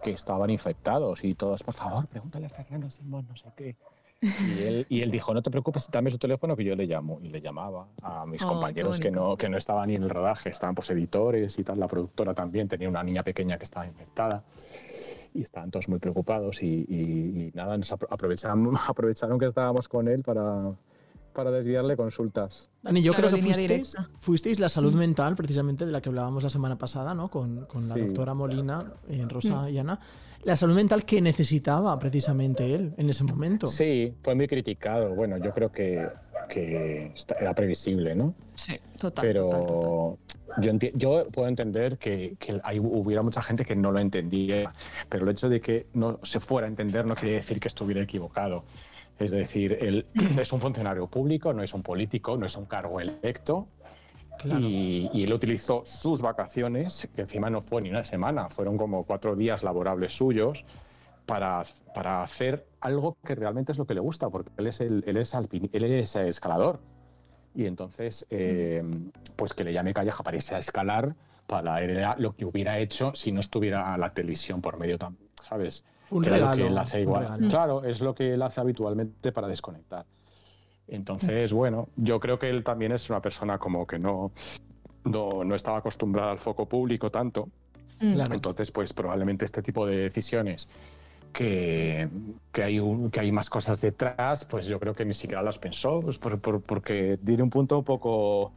[0.02, 3.76] que estaban infectados y todos, por favor, pregúntale a Fernando Simón, no sé qué.
[4.20, 7.20] Y él, y él dijo, no te preocupes, dame su teléfono que yo le llamo.
[7.22, 10.10] Y le llamaba a mis Oh, compañeros que no, que no estaban ni en el
[10.10, 11.80] rodaje, estaban pues editores y tal.
[11.80, 14.42] La productora también tenía una niña pequeña que estaba infectada.
[15.32, 19.88] Y estaban todos muy preocupados y, y- y nada, nos apro- aprovecharon, aprovecharon que estábamos
[19.88, 20.72] con él para,
[21.34, 22.70] para desviarle consultas.
[22.82, 26.42] Dani, yo Claro, creo que fuisteis, fuisteis la salud mental, precisamente de la que hablábamos
[26.42, 27.28] la semana pasada, ¿no?
[27.30, 28.00] Con, con la Sí.
[28.00, 29.98] doctora Molina, eh, Rosa y Ana.
[30.44, 33.66] La salud mental que necesitaba precisamente él en ese momento.
[33.66, 35.14] Sí, fue muy criticado.
[35.14, 36.06] Bueno, yo creo que,
[36.50, 38.34] que era previsible, ¿no?
[38.54, 39.22] Sí, total.
[39.26, 40.18] pero total, total.
[40.60, 44.70] Yo, yo puedo entender que, que hay- hubiera mucha gente que no lo entendía,
[45.08, 48.02] pero el hecho de que no se fuera a entender no quiere decir que estuviera
[48.02, 48.64] equivocado.
[49.18, 50.06] Es decir, él
[50.38, 53.68] es un funcionario público, no es un político, no es un cargo electo.
[54.38, 54.60] Claro.
[54.60, 59.04] Y, y él utilizó sus vacaciones, que encima no fue ni una semana, fueron como
[59.04, 60.64] cuatro días laborables suyos,
[61.24, 61.62] para,
[61.94, 65.16] para hacer algo que realmente es lo que le gusta, porque él es, el, él
[65.16, 66.80] es, alpini- él es escalador.
[67.54, 68.82] Y entonces, eh,
[69.36, 71.14] pues que le llame Calleja para irse a escalar,
[71.46, 74.98] para él era lo que hubiera hecho si no estuviera la televisión por medio,
[75.40, 75.84] ¿sabes?
[76.14, 77.22] Un Que era lo que regalo, él hace un igual.
[77.24, 77.48] regalo.
[77.48, 80.04] Claro, es lo que él hace habitualmente para desconectar.
[80.86, 84.30] Entonces, bueno, yo creo que él también es una persona como que no,
[85.04, 87.48] no, no estaba acostumbrada al foco público tanto.
[88.00, 88.12] Mm.
[88.14, 88.34] Claro.
[88.34, 90.68] Entonces, pues probablemente este tipo de decisiones
[91.32, 92.08] que,
[92.52, 95.58] que, hay un- que hay más cosas detrás, pues yo creo que ni siquiera las
[95.58, 98.52] pensó, pues por- por- porque tiene un punto un poco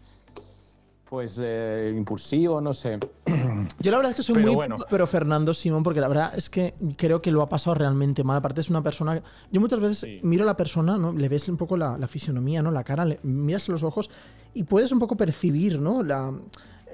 [1.09, 2.99] pues eh, impulsivo, no sé.
[3.79, 4.77] Yo la verdad es que soy Pero muy bueno.
[4.89, 8.37] pero Fernando Simón, porque la verdad es que creo que lo ha pasado realmente mal.
[8.37, 9.21] Aparte es una persona.
[9.51, 10.19] Yo muchas veces Sí.
[10.23, 11.13] miro a la persona, ¿no?
[11.13, 12.71] Le ves un poco la, la fisionomía, ¿no?
[12.71, 14.09] La cara, le, miras los ojos
[14.53, 16.03] y puedes un poco percibir, ¿no?
[16.03, 16.31] La,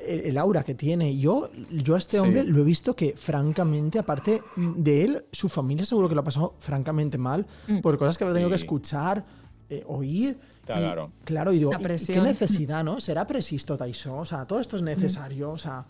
[0.08, 1.18] el, el aura que tiene.
[1.18, 2.24] Yo, yo a este Sí.
[2.24, 6.26] hombre lo he visto que, francamente, aparte de él, su familia seguro que lo ha
[6.26, 7.48] pasado francamente mal
[7.82, 8.66] por cosas que habrá tenido que Sí.
[8.66, 9.26] escuchar,
[9.70, 10.38] eh, oír.
[10.64, 11.12] Y- Claro.
[11.26, 13.00] claro, y digo, La ¿y- y ¿qué necesidad, no?
[13.00, 14.16] ¿Será presisto Taisho?
[14.18, 15.52] O sea, todo esto es necesario.
[15.52, 15.86] O sea,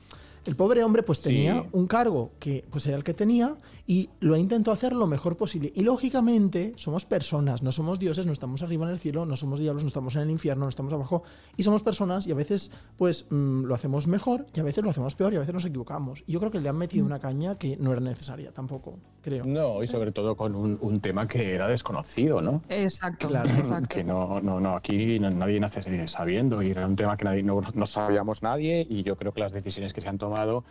[0.46, 1.26] el pobre hombre pues Sí.
[1.26, 3.56] tenía un cargo que pues era el que tenía
[3.86, 5.72] y lo intentó hacer lo mejor posible.
[5.76, 9.60] Y lógicamente somos personas, no somos dioses, no estamos arriba en el cielo, no somos
[9.60, 11.24] diablos, no estamos en el infierno, no estamos abajo.
[11.58, 14.90] Y somos personas y a veces pues mm, lo hacemos mejor y a veces lo
[14.90, 16.24] hacemos peor y a veces nos equivocamos.
[16.28, 19.44] Y yo creo que le han metido una caña que no era necesaria tampoco, creo.
[19.46, 22.62] No, y sobre todo con un, un tema que era desconocido, ¿no?
[22.70, 23.50] Exacto, Claro.
[23.50, 23.90] exacto.
[23.94, 27.44] Que no, no, no, aquí no- nadie nace sabiendo y era un tema que nadie,
[27.44, 30.64] no, no sabíamos nadie y yo creo que las decisiones que se han tomado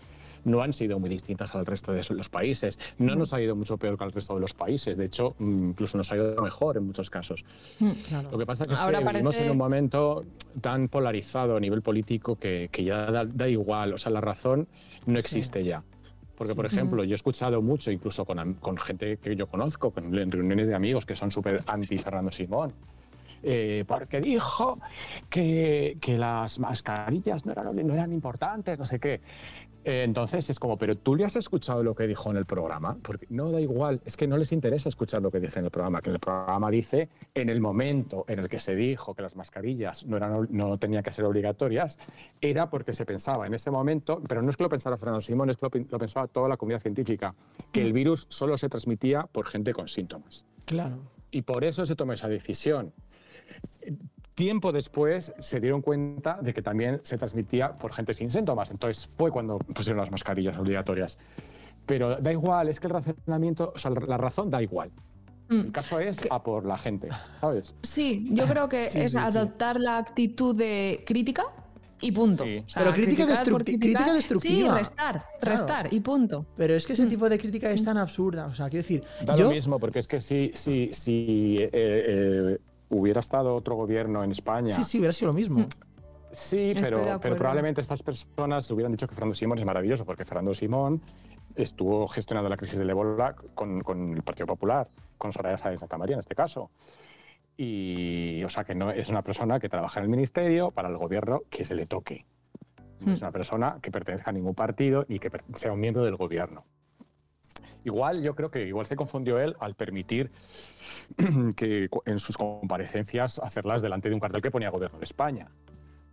[0.45, 2.79] no han sido muy distintas al resto de los países.
[3.07, 5.69] No nos ha ido mucho peor que al resto de los países, de hecho, mm,
[5.71, 7.45] incluso nos ha ido mejor en muchos casos.
[8.09, 8.31] Claro.
[8.31, 10.25] Lo que pasa que es Ahora que vivimos parece- en un momento
[10.61, 14.67] tan polarizado a nivel político que, que ya da, da igual, o sea, la razón
[15.07, 15.83] no existe ya.
[16.37, 20.19] Porque, por ejemplo, yo he escuchado mucho, incluso con, con gente que yo conozco, con,
[20.19, 22.73] en reuniones de amigos que son súper anti Fernando Simón,
[23.45, 24.75] eh, porque dijo
[25.29, 29.21] que, que las mascarillas no eran, no eran importantes, no sé qué.
[29.85, 32.97] Eh, entonces es como, pero tú le has escuchado lo que dijo en el programa,
[33.03, 35.71] porque no da igual, es que no les interesa escuchar lo que dice en el
[35.73, 39.23] programa, que en el programa dice en el momento en el que se dijo que
[39.23, 41.99] las mascarillas no, eran, no tenían que ser obligatorias,
[42.41, 45.51] era porque se pensaba en ese momento, pero no es que lo pensara Fernando Simón,
[45.51, 47.35] es que lo, pen- lo pensaba toda la comunidad científica,
[47.73, 50.45] que el virus solo se transmitía por gente con síntomas.
[50.65, 50.99] Claro.
[51.33, 52.93] Y por eso se tomó esa decisión.
[54.35, 58.71] Tiempo después se dieron cuenta de que también se transmitía por gente sin síntomas.
[58.71, 61.19] Entonces fue cuando pusieron las mascarillas obligatorias.
[61.85, 64.91] Pero da igual, es que el razonamiento, o sea, la razón da igual.
[65.49, 65.61] Mm.
[65.61, 67.09] El caso es Que- a por la gente,
[67.41, 67.75] ¿sabes?
[67.83, 69.23] Sí, yo creo que Sí, es sí, sí.
[69.23, 71.45] adoptar la actitud de crítica
[72.01, 72.45] y punto.
[72.45, 72.65] Sí.
[72.75, 74.73] Pero crítica destructi- crítica destructiva.
[74.73, 75.57] Sí, restar, Claro.
[75.59, 76.47] restar y punto.
[76.57, 78.47] Pero es que ese tipo de crítica es tan absurda.
[78.47, 79.45] O sea, quiero decir, Da yo.
[79.45, 82.59] lo mismo, porque es que si, si, si eh, eh,
[82.93, 84.71] hubiera estado otro gobierno en España.
[84.71, 85.67] Sí, sí, hubiera sido lo mismo.
[86.33, 90.05] Sí, Estoy de pero, pero probablemente estas personas hubieran dicho que Fernando Simón es maravilloso,
[90.05, 91.03] porque Fernando Simón
[91.55, 95.81] estuvo gestionando la crisis del ébola con, con el Partido Popular, con Soraya Sáenz de
[95.81, 96.71] Santa María en este caso.
[97.57, 100.97] Y, o sea, que no es una persona que trabaja en el ministerio para el
[100.97, 102.25] gobierno que se le toque.
[103.01, 103.25] No es Hmm.
[103.25, 106.65] una persona que pertenezca a ningún partido y que sea un miembro del gobierno.
[107.85, 110.31] Igual, yo creo que igual se confundió él al permitir
[111.57, 115.49] que en sus comparecencias hacerlas delante de un cartel que ponía Gobierno de España.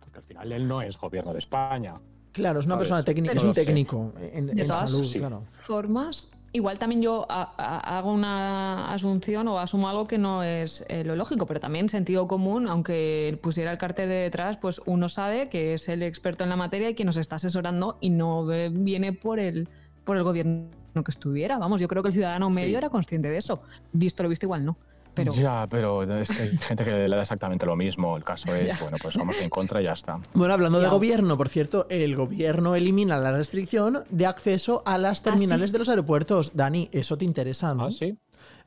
[0.00, 2.00] Porque al final él no es Gobierno de España.
[2.32, 2.88] Claro, es una ¿Sabes?
[2.88, 3.64] persona técnica, es un sé.
[3.64, 5.18] técnico en, De en todas salud, Sí.
[5.18, 5.44] claro.
[5.60, 6.30] Formas.
[6.52, 11.04] Igual también yo a- a- hago una asunción o asumo algo que no es eh,
[11.04, 15.48] lo lógico, pero también sentido común, aunque pusiera el cartel de detrás, pues uno sabe
[15.48, 19.12] que es el experto en la materia y que nos está asesorando y no viene
[19.12, 19.68] por el,
[20.02, 20.66] por el gobierno
[21.04, 21.58] que estuviera.
[21.58, 22.54] Vamos, yo creo que el ciudadano Sí.
[22.56, 23.62] medio era consciente de eso.
[23.92, 24.76] Visto lo visto, igual no.
[25.12, 28.16] Pero Ya, pero es que hay gente que le da exactamente lo mismo.
[28.16, 30.20] El caso es, bueno, pues vamos en contra y ya está.
[30.34, 35.22] Bueno, hablando de gobierno, por cierto, el gobierno elimina la restricción de acceso a las
[35.22, 35.72] terminales sí.
[35.72, 36.52] de los aeropuertos.
[36.54, 37.86] Dani, eso te interesa, ¿no?
[37.86, 38.16] ¿Ah, sí?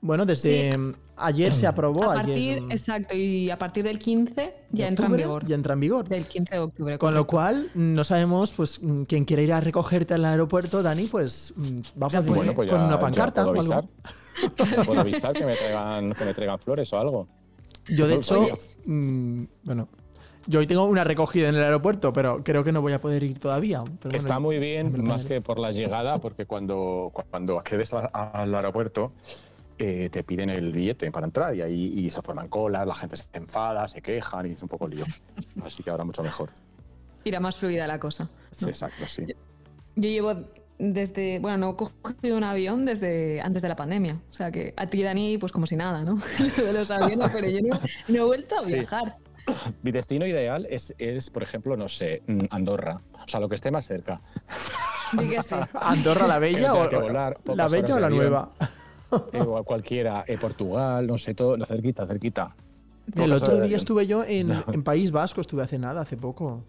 [0.03, 2.11] Bueno, desde mm, ayer se aprobó.
[2.11, 5.45] a partir, exacto, y a partir del 15 de ya entra en vigor.
[5.47, 6.09] Ya entra en vigor.
[6.09, 6.97] Del 15 de octubre.
[6.97, 11.05] Con lo cual, no sabemos, pues, mm, quien quiera ir a recogerte al aeropuerto, Dani,
[11.05, 12.29] pues mm, va a Ya poder puede.
[12.29, 13.73] ir Bueno, pues con ya, una pancarta puedo o algo.
[13.73, 13.89] avisar.
[14.85, 17.27] Puedo avisar que me traigan, que me traigan flores o algo.
[17.87, 18.45] Yo, de hecho,
[18.85, 19.87] mm, bueno,
[20.47, 23.23] yo hoy tengo una recogida en el aeropuerto, pero creo que no voy a poder
[23.23, 23.83] ir todavía.
[23.85, 27.93] Pero Que bueno, está muy bien, más que por la llegada, porque cuando, cuando accedes
[27.93, 29.13] al aeropuerto
[29.77, 33.15] eh, te piden el billete para entrar y ahí y se forman colas, la gente
[33.17, 35.05] se enfada, se quejan y es un poco lío.
[35.63, 36.49] Así que ahora mucho mejor.
[37.23, 38.27] Irá más fluida la cosa.
[38.51, 39.25] Sí, exacto, sí.
[39.95, 40.43] Yo llevo
[40.79, 44.19] desde, bueno, no he cogido un avión desde antes de la pandemia.
[44.29, 46.15] O sea que a ti, Dani, pues como si nada, ¿no?
[46.57, 48.73] Lo de los aviones, pero yo no, no he vuelto a Sí.
[48.73, 49.17] viajar.
[49.81, 53.01] Mi destino ideal es, es, por ejemplo, no sé, mm, Andorra.
[53.25, 54.21] O sea, lo que esté más cerca.
[54.59, 54.71] Sí.
[55.73, 58.21] ¿Andorra la Bella no o volar, la Bella o la avión.
[58.21, 58.51] nueva?
[59.33, 62.55] Eh, o a cualquiera, eh, Portugal, no sé, todo, cerquita, cerquita.
[63.15, 66.63] El Pocas otro día estuve yo en, en País Vasco, estuve hace nada, hace poco.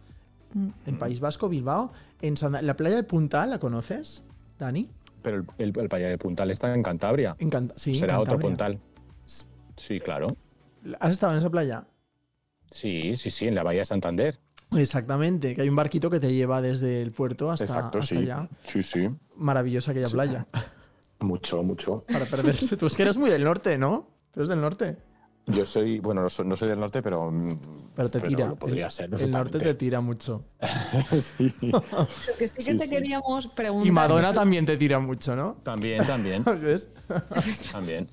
[0.53, 0.69] Mm.
[0.87, 4.25] En País Vasco, Bilbao, en la playa de Puntal, ¿la conoces,
[4.59, 4.89] Dani?
[5.23, 7.37] Pero el, el, el playa de Puntal está en Cantabria.
[7.39, 8.39] Encanta sí, en Será otro.
[8.39, 8.79] Puntal.
[9.77, 10.29] Sí, claro.
[11.01, 11.85] ¿Has estado en esa playa?
[12.71, 14.39] Sí, sí, sí, en la bahía de Santander.
[14.73, 18.23] Exactamente, que hay un barquito que te lleva desde el puerto hasta, Exacto, hasta sí.
[18.23, 18.49] allá.
[18.65, 19.09] Sí, sí.
[19.37, 20.47] Maravillosa aquella playa.
[21.25, 22.05] Mucho, mucho.
[22.13, 22.77] Para perderse.
[22.77, 24.09] Tú es que eres muy del norte, ¿no?
[24.33, 24.97] Tú eres del norte.
[25.47, 27.31] Yo soy, bueno, no soy, no soy del norte, pero.
[27.31, 27.59] mm,
[27.97, 28.47] Pero te tira.
[28.49, 29.11] lo podría el, ser.
[29.13, 30.45] el norte te tira mucho.
[31.21, 31.55] sí.
[31.71, 31.83] Lo
[32.39, 32.91] que sí que Sí, te sí.
[32.95, 33.87] queríamos preguntar.
[33.87, 35.57] Y Madonna también te tira mucho, ¿no?
[35.63, 36.45] También, también.
[36.63, 36.89] ¿Ves?
[37.73, 38.11] también.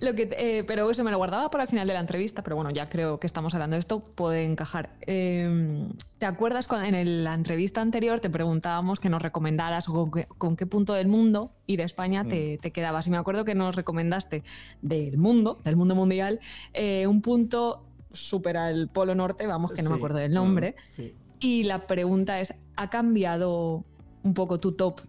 [0.00, 2.54] Lo que, eh, pero eso me lo guardaba para el final de la entrevista, pero
[2.56, 4.90] bueno, ya creo que estamos hablando de esto, puede encajar.
[5.06, 10.10] Eh, ¿Te acuerdas cuando en el- la entrevista anterior te preguntábamos que nos recomendaras con
[10.10, 12.28] qué, con qué punto del mundo y de España Mm.
[12.28, 13.06] te, te quedabas?
[13.06, 14.42] Y me acuerdo que nos recomendaste
[14.82, 16.40] del mundo, del mundo mundial,
[16.74, 19.92] eh, un punto súper al polo norte, vamos, que no Sí.
[19.92, 20.74] me acuerdo del nombre.
[20.78, 21.14] Mm, Sí.
[21.40, 23.84] Y la pregunta es, ¿ha cambiado
[24.22, 25.00] un poco tu top,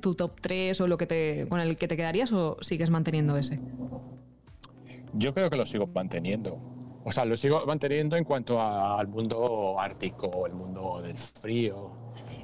[0.00, 3.36] tu top 3 o lo que te, con el que te quedarías o sigues manteniendo
[3.36, 3.60] ese?
[5.12, 6.58] Yo creo que lo sigo manteniendo.
[7.04, 11.90] O sea, lo sigo manteniendo en cuanto a- al mundo ártico, el mundo del frío.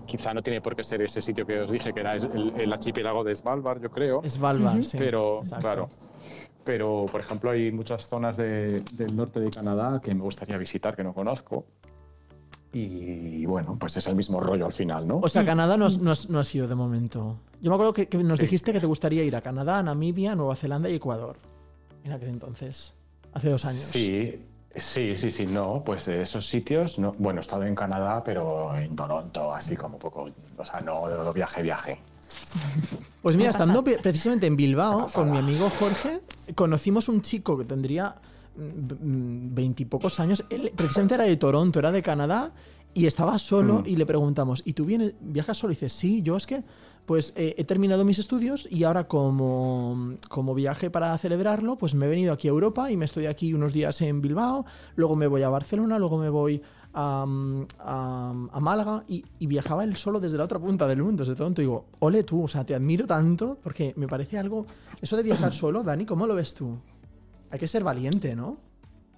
[0.06, 2.72] Quizá no tiene por qué ser ese sitio que os dije, que era el, el
[2.72, 4.22] archipiélago de Svalbard, yo creo.
[4.28, 4.84] Svalbard, Ujú.
[4.84, 4.98] sí.
[4.98, 5.66] pero, exacto.
[5.66, 5.88] claro.
[6.64, 10.94] Pero, por ejemplo, hay muchas zonas de- del norte de Canadá que me gustaría visitar,
[10.94, 11.64] que no conozco.
[12.72, 15.18] Y bueno, pues es el mismo rollo al final, ¿no?
[15.22, 17.38] O sea, Canadá no, no no ha sido de momento.
[17.60, 18.42] Yo me acuerdo que, que nos Sí.
[18.44, 21.36] dijiste que te gustaría ir a Canadá, Namibia, Nueva Zelanda y Ecuador.
[22.04, 22.94] En aquel entonces.
[23.32, 23.82] Hace dos años.
[23.82, 24.40] Sí,
[24.76, 27.12] sí, sí, sí, no, pues esos sitios, no.
[27.18, 31.02] bueno, he estado en Canadá, pero en Toronto, así como un poco, o sea, no
[31.08, 31.98] de viaje, viaje.
[33.22, 36.20] Pues mira, estando precisamente en Bilbao con mi amigo Jorge,
[36.54, 38.29] conocimos un chico que tendría mm,
[38.60, 40.44] veintipocos años.
[40.50, 42.52] Él precisamente era de Toronto, era de Canadá.
[42.92, 43.86] Y estaba solo Mm.
[43.86, 45.72] y le preguntamos, ¿y tú vienes, viajas solo?
[45.72, 46.64] Y dice, sí, yo es que
[47.06, 52.06] pues eh, he terminado mis estudios y ahora como, como viaje para celebrarlo, pues me
[52.06, 54.64] he venido aquí a Europa y me estoy aquí unos días en Bilbao,
[54.96, 57.24] luego me voy a Barcelona, luego me voy a,
[57.78, 61.36] a- a Málaga y, y viajaba él solo desde la otra punta del mundo, desde
[61.36, 61.62] Toronto.
[61.62, 64.66] Y digo, ole tú, o sea, te admiro tanto porque me parece algo...
[65.00, 66.76] Eso de viajar solo, Dani, ¿cómo lo ves tú?
[67.50, 68.58] Hay que ser valiente, ¿no?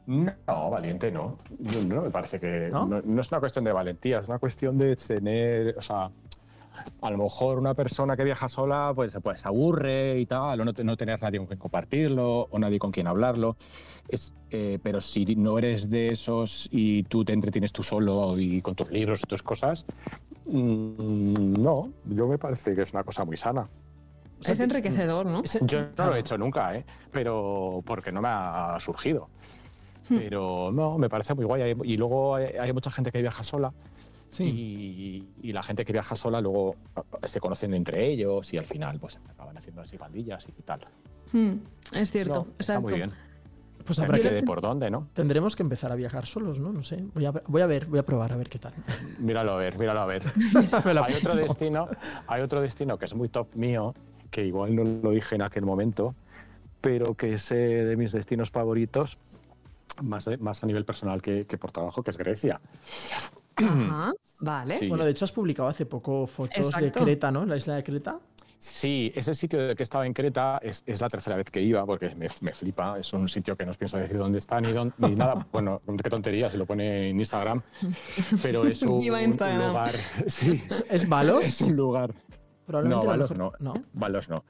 [0.06, 1.38] No, valiente no.
[1.58, 2.68] No, no me parece que.
[2.72, 2.86] ¿No?
[2.86, 3.00] ¿No?
[3.02, 5.76] no es una cuestión de valentía, es una cuestión de tener.
[5.78, 6.10] O sea,
[7.00, 10.64] a lo mejor una persona que viaja sola pues, pues se aburre y tal, o
[10.64, 13.56] no, no tener nadie con quien compartirlo, o nadie con quien hablarlo.
[14.08, 18.62] Es, eh, pero si no eres de esos y tú te entretienes tú solo y
[18.62, 19.84] con tus libros y tus cosas,
[20.46, 23.68] mm, no, yo me parece que es una cosa muy sana.
[24.42, 25.42] O sea, es que- enriquecedor, ¿no?
[25.62, 26.84] Yo no lo he hecho nunca, ¿eh?
[27.10, 29.28] pero porque no me ha surgido.
[30.08, 31.74] Pero no, me parece muy guay.
[31.84, 33.72] Y luego hay, hay mucha gente que viaja sola
[34.28, 34.44] Sí.
[35.42, 36.74] y, y la gente que viaja sola luego
[37.24, 40.80] se conocen entre ellos y al final pues acaban haciendo así pandillas y tal.
[41.32, 41.56] Hmm,
[41.94, 43.10] es cierto, No, está muy bien.
[43.84, 45.08] Pues Habrá que de por dónde, ¿no?
[45.12, 46.72] Tendremos que empezar a viajar solos, ¿no?
[46.72, 47.04] No sé.
[47.14, 48.72] Voy a, voy a ver, voy a probar a ver qué tal.
[49.18, 50.22] Míralo a ver, míralo a ver.
[51.04, 51.88] Hay otro destino,
[52.26, 53.94] hay otro destino que es muy top mío,
[54.32, 56.12] que igual no lo dije en aquel momento,
[56.80, 59.18] pero que es eh, de mis destinos favoritos,
[60.02, 62.60] más, de- más a nivel personal que, que por trabajo, que es Grecia.
[63.56, 64.78] Ajá, vale.
[64.78, 64.88] Sí.
[64.88, 66.90] Bueno, de hecho has publicado hace poco fotos de.
[66.90, 67.44] Creta, ¿no?
[67.46, 68.18] La isla de Creta.
[68.58, 71.84] Sí, ese sitio de que estaba en Creta es, es la tercera vez que iba,
[71.84, 72.96] porque me, me flipa.
[72.98, 75.44] Es un sitio que no os pienso decir dónde está ni, dónde, ni nada.
[75.52, 77.60] Bueno, qué tontería, se lo pone en Instagram.
[78.42, 79.68] Pero es un, un Instagram.
[79.68, 79.94] lugar.
[80.28, 81.44] Sí, ¿Es Valos?
[81.44, 82.14] es un lugar.
[82.66, 83.72] Probablemente no, Valos mejor- no.
[83.74, 83.80] ¿No?
[83.92, 84.44] Valos no.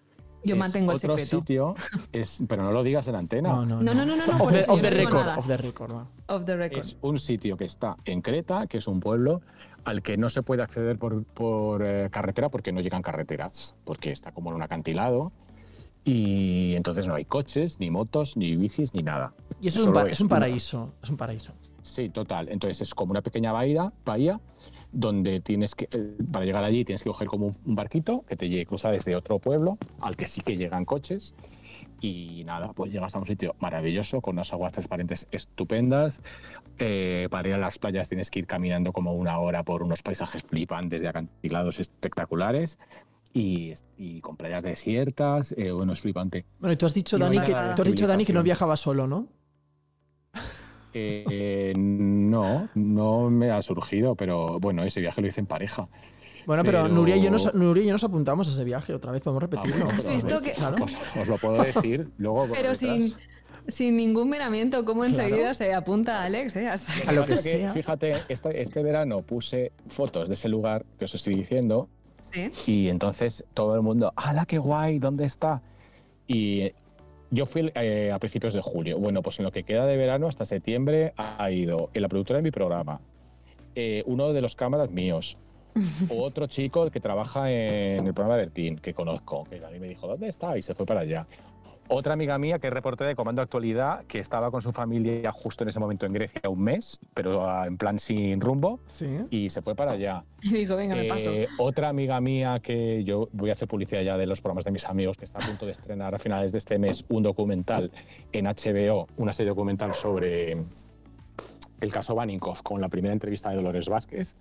[0.44, 1.38] Yo Es mantengo el otro secreto.
[1.38, 1.74] sitio,
[2.12, 3.50] es, pero no lo digas en antena.
[3.50, 6.06] No, no, No, no, no, no, no, Off por the, record, off the record, va.
[6.26, 6.80] Off the record.
[6.80, 9.40] Es un sitio que está en Creta, que es un pueblo
[9.84, 14.10] al que no se puede acceder por, por, eh, carretera porque no llegan carreteras, porque
[14.10, 15.30] está como en un acantilado
[16.04, 19.34] y entonces no hay coches, ni motos, ni bicis, ni nada.
[19.60, 20.92] Y eso es un, es un paraíso.
[21.02, 21.52] Es un paraíso.
[21.82, 22.48] Sí, total.
[22.48, 24.40] Entonces es como una pequeña bahía, bahía
[24.92, 28.66] donde tienes que, eh, para llegar allí tienes que coger como un, barquito que te
[28.66, 31.34] cruza desde otro pueblo al que sí que llegan coches.
[32.00, 36.20] Y nada, pues llegas a un sitio maravilloso con unas aguas transparentes estupendas.
[36.78, 40.02] Eh, para ir a las playas tienes que ir caminando como una hora por unos
[40.02, 42.78] paisajes flipantes de acantilados espectaculares
[43.32, 45.54] y, y con playas desiertas.
[45.56, 46.44] eh, bueno, es flipante.
[46.58, 48.76] Bueno, y tú has dicho, Y Dani, que, tú has dicho, Dani, que no viajaba
[48.76, 49.28] solo, ¿no?
[50.94, 55.88] Eh, no, no me ha surgido, pero bueno, ese viaje lo hice en pareja.
[56.46, 58.92] Bueno, pero, Pero- Nuria, y yo nos, Nuria y yo nos apuntamos a ese viaje
[58.92, 59.84] otra vez, podemos Ah, repetirlo.
[59.84, 60.84] bueno, ¿Has pero- visto que- Claro.
[60.84, 62.46] Os, os lo puedo decir luego.
[62.52, 63.12] Pero sin,
[63.68, 65.22] sin ningún miramiento, como Claro.
[65.22, 66.68] enseguida se apunta Alex, ¿eh?
[66.68, 67.72] Hasta- A lo que Pasa sea.
[67.72, 71.88] Fíjate, este, este verano puse fotos de ese lugar que os estoy diciendo
[72.32, 72.50] Sí.
[72.66, 74.98] y entonces todo el mundo, ¡hala, qué guay!
[74.98, 75.62] ¿Dónde está?
[76.26, 76.72] Y
[77.32, 78.98] yo fui eh, a principios de julio.
[78.98, 82.36] Bueno, pues en lo que queda de verano hasta septiembre ha ido en la productora
[82.36, 83.00] de mi programa,
[83.74, 85.38] eh, uno de los cámaras míos,
[86.10, 89.88] otro chico que trabaja en el programa de Bertín, que conozco, que a mí me
[89.88, 90.58] dijo, ¿dónde está?
[90.58, 91.26] Y se fue para allá.
[91.94, 95.62] Otra amiga mía que es reportera de Comando Actualidad, que estaba con su familia justo
[95.62, 99.26] en ese momento en Grecia un mes, pero ah, en plan sin rumbo, Sí.
[99.28, 100.24] y se fue para allá.
[100.42, 101.30] Y dijo, venga, me paso.
[101.30, 104.70] Eh, otra amiga mía que yo voy a hacer publicidad ya de los programas de
[104.70, 107.90] mis amigos, que está a punto de estrenar a finales de este mes un documental
[108.32, 110.52] en HBO, una serie documental sobre
[111.82, 114.36] el caso Baninkoff, con la primera entrevista de Dolores Vázquez.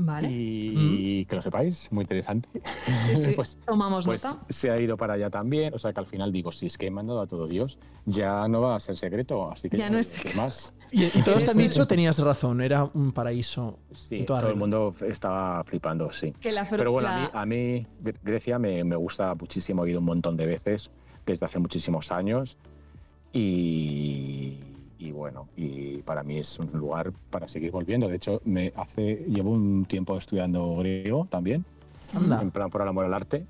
[0.00, 0.28] Vale.
[0.30, 2.48] Y que lo sepáis, muy interesante.
[2.84, 3.32] Sí, sí.
[3.36, 4.40] pues Tomamos pues nota.
[4.48, 5.74] se ha ido para allá también.
[5.74, 8.46] O sea que al final digo, si es que he mandado a todo Dios, ya
[8.48, 9.50] no va a ser secreto.
[9.50, 10.40] Así que Ya no es secreto.
[10.42, 10.74] más.
[10.90, 13.78] Y, y todos te han dicho, tenías razón, era un paraíso.
[13.92, 16.32] Sí, en toda todo el mundo estaba flipando, sí.
[16.40, 19.84] Que la fro- Pero bueno, la- a, mí, a mí Grecia me, me gusta muchísimo,
[19.84, 20.90] he ido un montón de veces
[21.26, 22.56] desde hace muchísimos años
[23.34, 24.58] y,
[24.98, 28.08] y bueno, y para mí es un lugar para seguir volviendo.
[28.08, 31.64] De hecho, me hace, llevo un tiempo estudiando griego también,
[32.16, 32.42] Anda.
[32.42, 33.46] en plan por el amor al arte,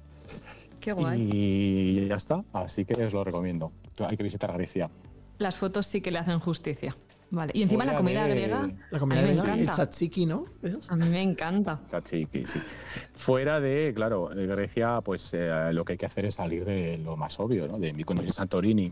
[0.81, 1.29] Qué guay.
[1.33, 3.73] y ya está, así que os lo recomiendo.
[4.07, 4.91] Hay que visitar Grecia.
[5.39, 6.97] Las fotos sí que le hacen justicia.
[7.31, 7.53] Vale.
[7.55, 8.69] Y encima la comida de- griega.
[8.91, 9.73] La comida griega, el encanta.
[9.73, 10.47] tzatziki, ¿no?
[10.63, 10.91] ¿Ves?
[10.91, 11.79] A mí me encanta.
[11.89, 12.59] Tzatziki, sí.
[13.15, 16.97] Fuera de, claro, de Grecia, pues eh, lo que hay que hacer es salir de
[16.97, 17.79] lo más obvio, ¿no?
[17.79, 18.91] De Mykonos y Santorini,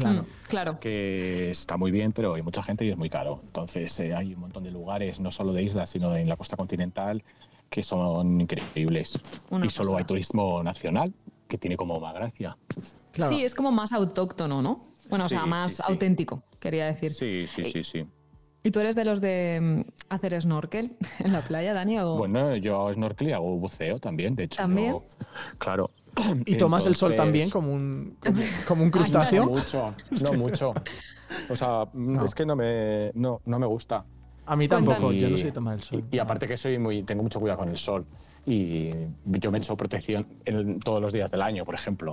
[0.00, 0.22] Claro.
[0.22, 0.80] Mm, claro.
[0.80, 3.40] que está muy bien, pero hay mucha gente y es muy caro.
[3.44, 6.56] Entonces eh, hay un montón de lugares, no solo de islas, sino en la costa
[6.56, 7.22] continental,
[7.70, 9.20] que son increíbles.
[9.50, 11.12] Una y solo hay turismo nacional,
[11.48, 12.56] que tiene como más gracia.
[13.12, 13.30] Claro.
[13.32, 14.86] Sí, es como más autóctono, ¿no?
[15.10, 15.82] Bueno, o sea, más sí, sí.
[15.86, 17.12] auténtico, quería decir.
[17.12, 18.06] Sí, sí, sí, sí.
[18.66, 21.98] ¿Y tú eres de los de mm, hacer snorkel en la playa, Dani?
[22.00, 22.16] O...
[22.16, 24.56] Bueno, yo hago snorkel y hago buceo también, de hecho.
[24.56, 24.92] ¿También?
[24.92, 25.04] yo-
[25.58, 25.90] claro.
[26.46, 28.36] ¿Y tomas el sol también como un, como,
[28.68, 29.46] como un No crustáceo?
[29.46, 30.72] mucho, no mucho.
[31.50, 31.84] O sea,
[32.24, 34.04] es que no me, no, no me gusta.
[34.46, 36.04] A mí tampoco, yo no soy de tomar el sol.
[36.10, 38.04] Y, y aparte que soy muy, tengo mucho cuidado con el sol.
[38.46, 38.90] Y
[39.24, 42.12] yo me echo protección en todos los días del año, por ejemplo.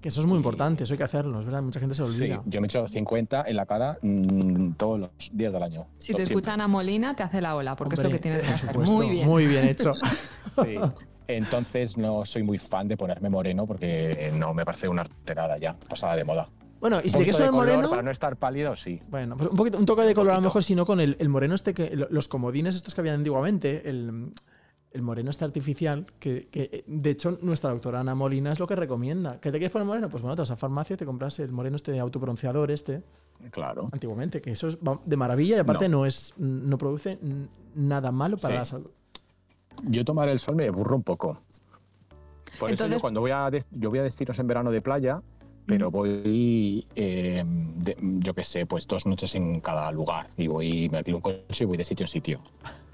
[0.00, 2.10] Que eso es muy importante, eso hay que hacerlo, es verdad, mucha gente se Sí,
[2.22, 2.42] olvida.
[2.46, 5.86] yo me echo 50 en la cara mm, todos los días del año.
[5.98, 6.24] Si te Siempre.
[6.24, 8.68] escuchan a Molina, te hace la ola, porque es lo Hombre, que tienes que hacer.
[8.72, 9.28] supuesto, Muy bien.
[9.28, 9.94] Muy bien hecho.
[10.64, 10.74] Sí.
[11.28, 15.76] Entonces no soy muy fan de ponerme moreno porque no me parece una arterada ya,
[15.88, 16.48] pasada de moda.
[16.80, 18.98] Bueno, y si te quieres poner moreno, Para no estar pálido, sí.
[19.08, 21.28] bueno, pues un, poquito, un toque de color a lo mejor, sino con el, el
[21.28, 21.94] moreno este que.
[21.94, 24.32] lo- Los comodines estos que había antiguamente, el,
[24.90, 28.74] el moreno este artificial, que, que, de hecho nuestra doctora Ana Molina es lo que
[28.74, 29.38] recomienda.
[29.40, 30.08] ¿Que te quieres poner moreno?
[30.08, 33.04] Pues bueno, te vas a farmacia y te compras el moreno este de autobronceador este,
[33.52, 33.86] Claro.
[33.92, 35.98] antiguamente, que eso es de maravilla y aparte No.
[35.98, 37.16] no, es, no produce
[37.76, 38.58] nada malo para Sí.
[38.58, 38.90] la salud.
[39.84, 41.38] Yo tomar el sol me aburro un poco.
[42.58, 45.20] Por eso yo cuando voy a yo voy a destinos en verano de playa,
[45.66, 50.88] pero voy, eh, de- yo qué sé, pues dos noches en cada lugar y voy,
[50.88, 52.40] me alquilo un coche y voy de sitio en sitio.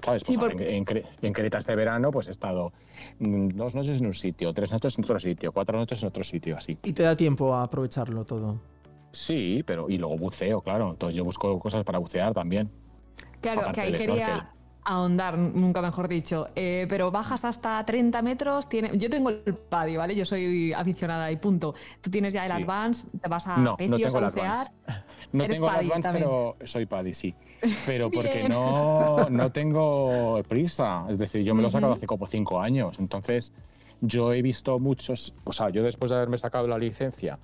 [0.03, 0.23] ¿Sabes?
[0.25, 2.71] Sí, Pues por- en, en Cre- en Creta este verano pues he estado
[3.19, 6.23] mm, dos noches en un sitio, tres noches en otro sitio, cuatro noches en otro
[6.23, 6.77] sitio, así.
[6.83, 8.59] Y te da tiempo a aprovecharlo todo.
[9.11, 10.91] Sí, pero y luego buceo, claro.
[10.91, 12.69] Entonces yo busco cosas para bucear también.
[13.41, 14.49] Claro, Aparte que ahí quería snorkel.
[14.89, 16.47] Ahondar, nunca mejor dicho.
[16.55, 18.67] Eh, pero bajas hasta 30 metros.
[18.67, 18.97] Tiene...
[18.97, 20.15] Yo tengo el PADI, ¿vale?
[20.15, 21.75] Yo soy aficionada y punto.
[22.01, 22.61] Tú tienes ya el Sí.
[22.63, 24.67] Advance, te vas a No, no tengo a bucear.
[25.31, 26.25] No Eres tengo el Advance, también.
[26.25, 27.35] pero soy paddy, sí.
[27.85, 31.05] Pero porque no, no tengo prisa.
[31.09, 32.97] Es decir, yo me lo he sacado hace como cinco años.
[32.99, 33.53] Entonces,
[34.01, 35.35] yo he visto muchos.
[35.43, 37.37] O sea, yo después de haberme sacado la licencia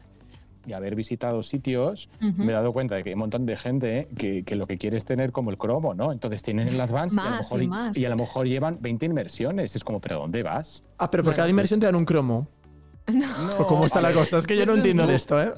[0.66, 4.08] y haber visitado sitios, me he dado cuenta de que hay un montón de gente
[4.18, 6.12] que, que lo que quiere es tener como el cromo, ¿no?
[6.12, 7.98] Entonces tienen el Advance y, a lo Más y mejor, más.
[7.98, 9.76] y a lo mejor llevan 20 inversiones.
[9.76, 10.84] Es como, ¿pero dónde vas?
[10.98, 12.48] Ah, pero por cada inversión te dan un cromo.
[13.08, 13.28] No,
[13.60, 14.40] ¿O cómo está a la cosa?
[14.40, 15.54] Es que yo no entiendo de esto, ¿eh?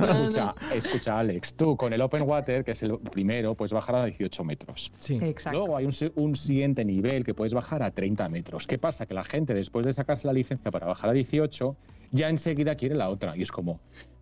[0.00, 4.04] Escucha, escucha, Alex, tú con el Open Water, que es el primero, puedes bajar a
[4.04, 4.92] 18 metros.
[4.98, 5.18] Sí.
[5.22, 5.58] Exacto.
[5.58, 8.66] Luego hay un siguiente nivel que puedes bajar a 30 metros.
[8.66, 9.06] ¿Qué pasa?
[9.06, 11.74] Que la gente, después de sacarse la licencia para bajar a 18,
[12.10, 13.34] ya enseguida quiere la otra.
[13.34, 13.80] Y es como,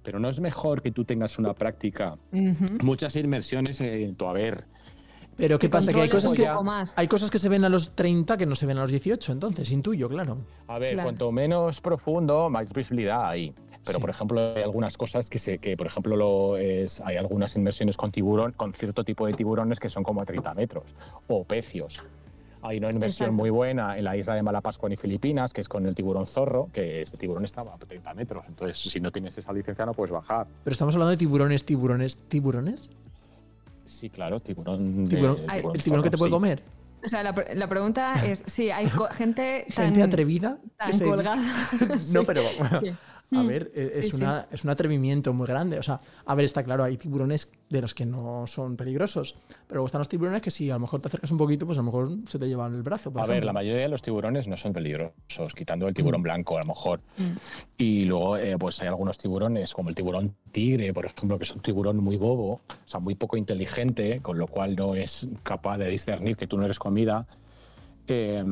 [0.09, 2.17] pero no es mejor que tú tengas una práctica,
[2.83, 4.65] muchas inmersiones en tu haber.
[5.37, 5.93] Pero ¿qué Que pasa?
[5.93, 6.49] Que hay cosas que,
[6.97, 9.33] hay cosas que se ven a los 30 que no se ven a los 18,
[9.33, 10.39] entonces, intuyo, claro.
[10.67, 11.09] A ver, Claro.
[11.09, 13.53] cuanto menos profundo, más visibilidad hay.
[13.85, 14.01] Pero, Sí.
[14.01, 17.99] por ejemplo, hay algunas cosas que, se, que por ejemplo, lo es, hay algunas inmersiones
[17.99, 20.95] con tiburón, con cierto tipo de tiburones que son como a 30 metros,
[21.27, 22.03] o pecios.
[22.63, 23.33] Hay una inversión Exacto.
[23.33, 26.69] muy buena en la isla de Malapascua y Filipinas, que es con el tiburón zorro,
[26.73, 28.45] que ese tiburón estaba a 30 metros.
[28.49, 30.47] Entonces, si no tienes esa licencia, no puedes bajar.
[30.65, 32.91] Pero estamos hablando de tiburones, tiburones, tiburones.
[33.85, 35.09] Sí, claro, tiburón.
[35.09, 36.35] de- Tiburón- Ay, el tiburón que te puede sí.
[36.35, 36.63] comer.
[37.05, 40.59] O sea, la, la pregunta es: sí, hay gente tan, Gente atrevida.
[40.77, 41.41] tan colgada.
[42.13, 42.93] No, pero Sí.
[43.31, 44.23] A Mm, ver, e- es, sí, sí.
[44.23, 45.79] una, es un atrevimiento muy grande.
[45.79, 49.35] O sea, a ver, está claro, hay tiburones de los que no son peligrosos.
[49.67, 51.83] Pero están los tiburones que si a lo mejor te acercas un poquito, pues a
[51.83, 53.11] lo mejor se te llevan el brazo.
[53.13, 53.47] por A ver, ejemplo.
[53.49, 57.01] la mayoría de los tiburones no son peligrosos, quitando el tiburón blanco a lo mejor.
[57.19, 57.33] Mm.
[57.77, 61.55] Y luego, eh, pues hay algunos tiburones, como el tiburón tigre, por ejemplo, que es
[61.55, 65.77] un tiburón muy bobo, o sea, muy poco inteligente, con lo cual no es capaz
[65.79, 67.27] de discernir que tú no eres comida,
[68.09, 68.45] eh,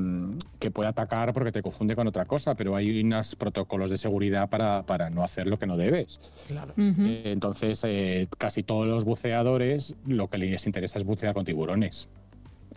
[0.59, 4.49] que puede atacar porque te confunde con otra cosa, pero hay unos protocolos de seguridad
[4.49, 6.45] para, para no hacer lo que no debes.
[6.49, 6.73] Claro.
[6.79, 12.09] Eh, entonces, eh, casi todos los buceadores lo que les interesa es bucear con tiburones.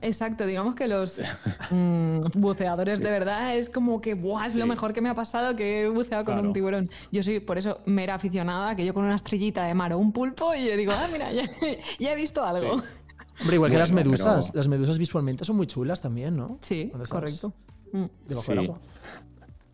[0.01, 1.21] Exacto, digamos que los
[1.71, 5.57] mm, buceadores de verdad es como que Buah, es lo mejor que me ha pasado
[5.57, 6.47] que he buceado con Claro.
[6.47, 6.89] un tiburón.
[7.11, 10.13] Yo soy por eso mera aficionada, que yo con una estrellita de mar o un
[10.13, 11.43] pulpo y yo digo, ah, mira, ya,
[11.99, 12.79] ya he visto algo.
[12.79, 12.85] Sí.
[13.41, 14.47] Hombre, igual que las medusas.
[14.47, 16.57] pero- Las medusas visualmente son muy chulas también, ¿no?
[16.61, 17.53] Sí, correcto.
[17.91, 18.05] Mm.
[18.27, 18.51] Debajo Sí.
[18.51, 18.79] del agua.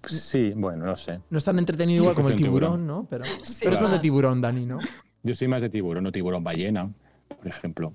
[0.07, 1.19] Sí, bueno, no sé.
[1.31, 2.87] No es tan entretenido igual como el tiburón, tiburón.
[2.87, 3.07] ¿no?
[3.09, 4.77] Pero, Sí, pero es más de tiburón, Dani, ¿no?
[5.23, 6.91] Yo soy más de tiburón o tiburón ballena,
[7.27, 7.93] por ejemplo.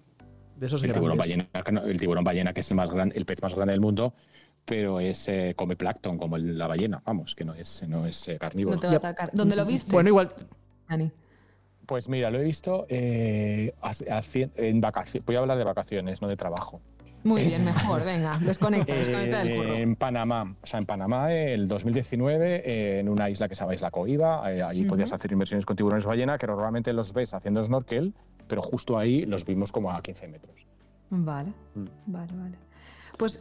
[0.57, 3.13] De esos El tiburón, ballena, que no- el tiburón ballena, que es el, más gran,
[3.15, 4.13] el pez más grande del mundo,
[4.65, 8.27] pero es, eh, come plancton como el- la ballena, vamos, que no es, no es
[8.29, 8.75] eh, carnívoro.
[8.75, 9.31] No te va a atacar.
[9.33, 9.91] ¿Dónde lo viste?
[9.93, 10.33] Bueno, igual.
[10.89, 11.11] Dani?
[11.91, 13.75] Pues mira, lo he visto eh,
[14.55, 15.27] en vacaciones.
[15.27, 16.81] Voy a hablar de vacaciones, no de trabajo.
[17.25, 19.75] Muy bien, mejor, venga, desconecta, desconecta del Eh, curro.
[19.75, 23.75] en Panamá, o sea, en Panamá, el 2019, eh, en una isla que se llama
[23.75, 24.91] Isla Coiba, eh, allí Ujú.
[24.91, 28.15] podías hacer inversiones con tiburones ballena, que normalmente los ves haciendo snorkel,
[28.47, 30.55] pero justo ahí los vimos como a 15 metros.
[31.11, 31.87] Vale, Mm.
[32.07, 32.57] vale, vale.
[33.21, 33.39] Pues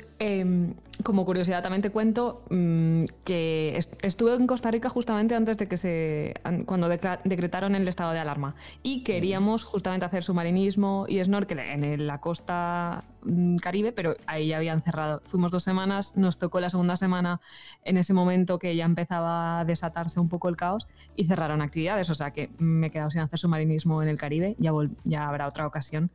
[1.03, 5.69] como curiosidad también te cuento mm, que est- estuve en Costa Rica justamente antes de
[5.69, 11.23] que se an- cuando decretaron el estado de alarma y queríamos justamente hacer submarinismo y
[11.23, 15.21] snorkel en el- la costa mm, caribe, pero ahí ya habían cerrado.
[15.23, 17.39] Fuimos dos semanas, nos tocó la segunda semana
[17.86, 22.09] en ese momento que ya empezaba a desatarse un poco el caos y cerraron actividades,
[22.09, 24.71] o sea que me he quedado sin hacer submarinismo en el Caribe, ya,
[25.05, 26.11] ya habrá otra ocasión.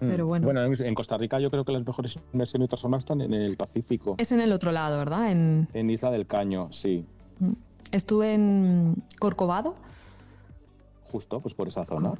[0.00, 0.44] Pero bueno.
[0.46, 4.14] Bueno, en- Costa Rica yo creo que las mejores inversiones formas están en el Pacífico.
[4.18, 5.30] Es en el otro lado, ¿verdad?
[5.30, 7.04] En, En Isla del Caño, sí.
[7.92, 9.74] Estuve en Corcovado,
[11.04, 12.12] Justo, pues por esa zona.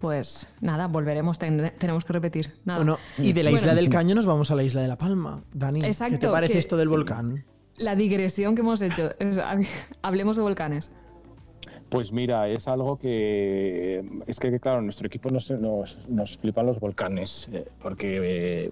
[0.00, 2.54] pues nada, volveremos, tenemos que repetir.
[2.64, 2.78] Nada.
[2.78, 3.62] Bueno, y de la Bueno.
[3.62, 5.42] isla del Caño nos vamos a la isla de La Palma.
[5.52, 6.90] Dani, ¿qué te Exacto, parece que- esto del sí.
[6.90, 7.44] volcán?
[7.78, 9.40] La digresión que hemos hecho, es-
[10.02, 10.90] hablemos de volcanes.
[11.88, 16.78] Pues mira, es algo que es que claro, nuestro equipo nos, nos, nos flipan los
[16.78, 18.70] volcanes, eh, porque eh,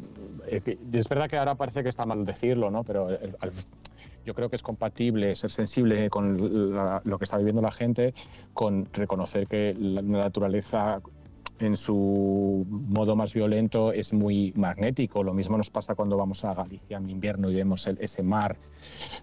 [0.48, 2.84] eh, es verdad que ahora parece que está mal decirlo, ¿no?
[2.84, 3.08] Pero
[4.26, 8.12] yo creo que es compatible ser sensible con la- lo que está viviendo la gente,
[8.52, 11.00] con reconocer que la naturaleza
[11.59, 15.22] en su modo más violento es muy magnético.
[15.22, 18.57] Lo mismo nos pasa cuando vamos a Galicia en invierno y vemos el- ese mar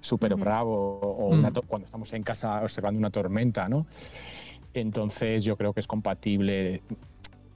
[0.02, 1.54] súper bravo o una Mm.
[1.54, 3.86] to- cuando estamos en casa observando una tormenta, ¿no?
[4.74, 6.82] Entonces yo creo que es compatible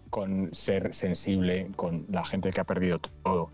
[0.09, 3.49] con ser sensible con la gente que ha perdido todo.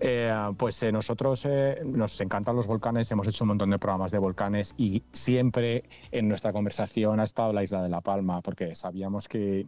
[0.00, 4.10] Eh, pues eh, nosotros eh, nos encantan los volcanes, hemos hecho un montón de programas
[4.10, 8.74] de volcanes y siempre en nuestra conversación ha estado la isla de La Palma, porque
[8.74, 9.66] sabíamos que,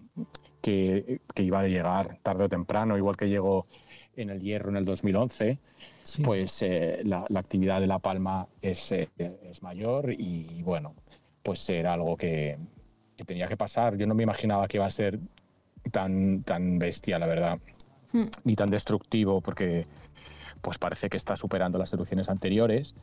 [0.66, 3.66] que, que iba a llegar tarde o temprano, igual que llegó
[4.16, 5.58] en el Hierro en el 2011
[6.02, 6.22] Sí.
[6.22, 10.94] pues eh, la, la actividad de La Palma es, eh, es mayor y bueno,
[11.42, 12.58] pues era algo que,
[13.16, 13.96] que tenía que pasar.
[13.96, 15.18] Yo no me imaginaba que iba a ser
[15.90, 17.58] tan, tan bestia, la verdad,
[18.12, 18.26] Hmm.
[18.44, 19.84] ni tan destructivo, porque
[20.60, 22.94] pues parece que está superando las erupciones anteriores.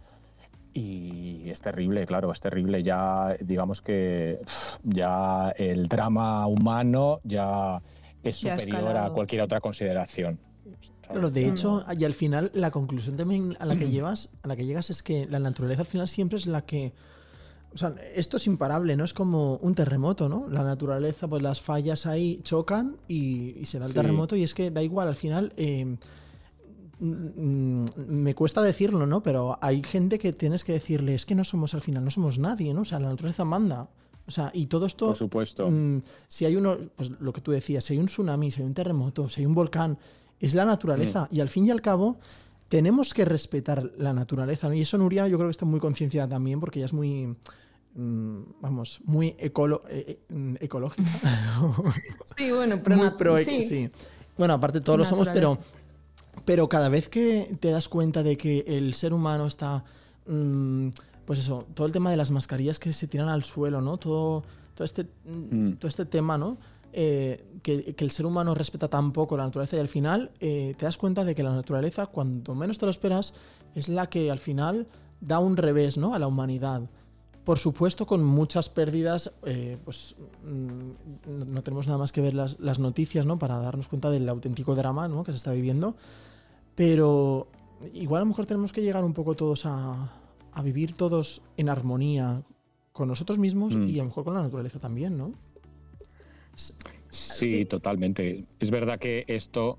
[0.74, 2.82] Y es terrible, claro, es terrible.
[2.84, 4.40] Ya, digamos que
[4.84, 7.82] ya el drama humano ya
[8.24, 10.40] es Ya superior a cualquier otra consideración.
[11.02, 11.50] Claro, de Mm.
[11.50, 14.90] hecho, y al final la conclusión también a la que llevas, a la que llegas
[14.90, 16.94] es que la naturaleza al final siempre es la que
[17.74, 19.04] o sea, esto es imparable, ¿no?
[19.04, 20.48] Es como un terremoto, ¿no?
[20.48, 23.98] La naturaleza, pues las fallas ahí chocan y, y se da el Sí.
[23.98, 25.98] terremoto y es que da igual, al final eh,
[27.04, 29.22] me cuesta decirlo, ¿no?
[29.24, 32.40] Pero hay gente que tienes que decirle, es que no somos al final, no somos
[32.40, 32.82] nadie, ¿no?
[32.82, 33.90] O sea, la naturaleza manda.
[34.26, 35.08] O sea, y todo esto...
[35.08, 35.70] Por supuesto.
[35.70, 38.68] Mm, si hay uno, pues lo que tú decías, si hay un tsunami, si hay
[38.68, 39.98] un terremoto, si hay un volcán,
[40.40, 41.28] es la naturaleza.
[41.30, 41.36] Mm.
[41.36, 42.18] Y al fin y al cabo,
[42.70, 44.70] tenemos que respetar la naturaleza.
[44.70, 44.76] ¿no?
[44.76, 47.36] Y eso Nuria yo creo que está muy concienciada también porque ella es muy,
[47.96, 51.10] mm, vamos, muy ecolo- eh, eh, mm, ecológica.
[52.38, 53.62] Sí, bueno, pero muy pro sí.
[53.62, 53.90] sí.
[54.38, 55.58] Bueno, aparte todos lo somos, pero.
[56.46, 59.84] Pero cada vez que te das cuenta de que el ser humano está...
[60.28, 60.90] mm,
[61.26, 63.98] pues eso, todo el tema de las mascarillas que se tiran al suelo, ¿no?
[63.98, 64.44] Todo,
[64.76, 65.76] todo, este, mm, Mm.
[65.76, 66.58] todo este tema, ¿no?
[66.92, 70.76] Eh, que, que el ser humano respeta tan poco la naturaleza y al final eh,
[70.78, 73.34] te das cuenta de que la naturaleza, cuando menos te lo esperas,
[73.74, 74.86] es la que al final
[75.22, 76.14] da un revés, ¿no?
[76.14, 76.82] A la humanidad.
[77.46, 80.16] Por supuesto, con muchas pérdidas, eh, pues
[80.46, 83.38] mm, no- no tenemos nada más que ver las, las noticias, ¿no?
[83.38, 85.24] Para darnos cuenta del auténtico drama, ¿no?
[85.24, 85.96] Que se está viviendo.
[86.76, 87.48] Pero
[87.94, 90.10] igual a lo mejor tenemos que llegar un poco todos a,
[90.54, 92.44] a vivir todos en armonía
[92.94, 93.84] con nosotros mismos Mm.
[93.90, 95.34] y a lo mejor con la naturaleza también, ¿no?
[96.56, 96.74] Sí,
[97.10, 97.66] Sí.
[97.66, 98.46] totalmente.
[98.60, 99.78] Es verdad que esto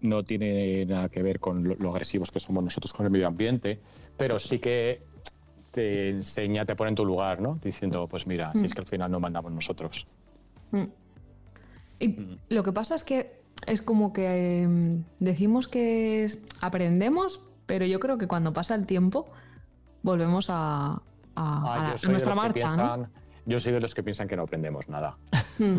[0.00, 3.26] no tiene nada que ver con lo, lo agresivos que somos nosotros con el medio
[3.26, 3.80] ambiente,
[4.16, 5.00] pero sí que
[5.76, 7.58] te enseña, te pone en tu lugar, ¿no?
[7.62, 10.06] Diciendo, pues mira, si es que al final no mandamos nosotros.
[10.70, 10.84] Mm.
[11.98, 17.84] Y lo que pasa es que es como que em, decimos que es- aprendemos, pero
[17.84, 19.26] yo creo que cuando pasa el tiempo
[20.02, 20.54] volvemos a,
[20.94, 21.00] a-
[21.34, 23.08] Ah, a- a nuestra marcha,
[23.44, 25.18] Yo soy de los que piensan que no aprendemos nada.
[25.58, 25.78] Mm.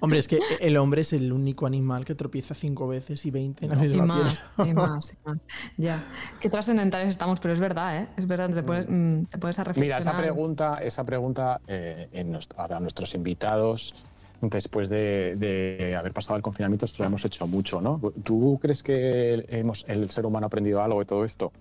[0.00, 3.66] Hombre, es que el hombre es el único animal que tropieza cinco veces y veinte
[3.66, 4.70] en la Y misma más, piedra.
[4.70, 5.38] y más, y más.
[5.76, 6.04] Ya.
[6.40, 8.08] Qué trascendentales estamos, pero es verdad, ¿eh?
[8.16, 10.00] Es verdad, te pones, mm, te pones a reflexionar.
[10.00, 13.94] Mira, esa pregunta, esa pregunta eh, en nuestro- a nuestros invitados,
[14.40, 17.98] después de, de haber pasado el confinamiento, esto lo hemos hecho mucho, ¿no?
[18.24, 21.52] ¿Tú crees que hemos, el ser humano ha aprendido algo de todo esto?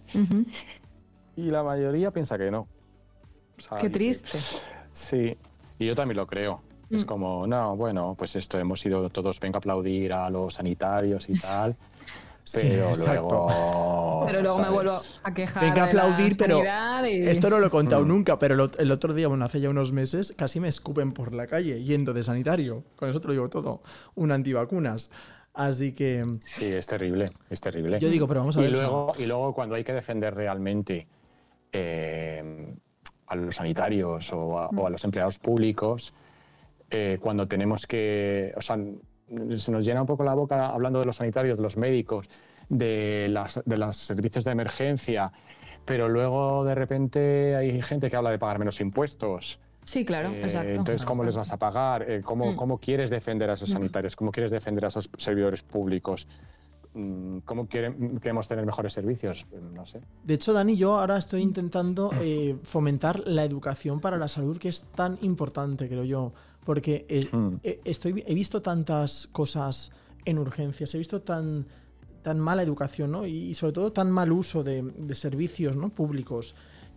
[1.36, 2.68] Y la mayoría piensa que no.
[3.58, 4.38] O sea, Qué dice, triste.
[4.92, 5.38] Sí,
[5.80, 6.62] y yo también lo creo.
[6.94, 7.08] Es Mm.
[7.08, 11.34] como, no, bueno, pues esto, hemos ido todos, venga a aplaudir a los sanitarios y
[11.34, 11.76] tal,
[12.46, 13.22] Sí, pero exacto.
[13.30, 14.24] luego...
[14.28, 14.76] Pero luego me ¿sabes?
[14.76, 15.64] vuelvo a quejar.
[15.64, 16.62] Venga a aplaudir, pero
[17.08, 18.08] y- Esto no lo he contado Mm.
[18.08, 21.14] nunca, pero el ot- el otro día, bueno, hace ya unos meses, casi me escupen
[21.14, 22.84] por la calle yendo de sanitario.
[22.98, 23.82] Con eso te lo digo todo.
[24.16, 25.10] Un antivacunas.
[25.56, 28.00] Así que Sí, es terrible, es terrible.
[28.00, 28.72] yo digo, pero vamos a y ver.
[28.74, 31.08] luego, y luego cuando hay que defender realmente
[31.72, 32.74] eh,
[33.28, 36.14] a los sanitarios o a, o a los empleados públicos,
[36.96, 38.78] eh, cuando tenemos que, o sea,
[39.58, 42.30] se nos llena un poco la boca hablando de los sanitarios, de los médicos,
[42.70, 45.32] de, las, de los servicios de emergencia,
[45.86, 49.60] pero luego de repente hay gente que habla de pagar menos impuestos.
[49.86, 50.70] Sí, claro, Eh, exacto.
[50.70, 52.10] Entonces, ¿cómo les vas a pagar?
[52.10, 52.56] Eh, ¿cómo, Mm.
[52.56, 54.16] ¿Cómo quieres defender a esos sanitarios?
[54.16, 56.28] ¿Cómo quieres defender a esos servidores públicos?
[56.94, 59.46] Mm, ¿Cómo quieren- queremos tener mejores servicios?
[59.74, 60.00] No sé.
[60.24, 64.70] De hecho, Dani, yo ahora estoy intentando eh, fomentar la educación para la salud, que
[64.70, 66.34] es tan importante, creo yo.
[66.66, 67.56] Porque eh, Hmm.
[67.64, 69.92] eh, estoy, he visto tantas cosas
[70.26, 71.66] en urgencias, he visto tan,
[72.22, 73.26] tan mala educación, ¿no?
[73.26, 75.90] Y, y sobre todo tan mal uso de, de servicios ¿no?
[75.90, 76.56] públicos.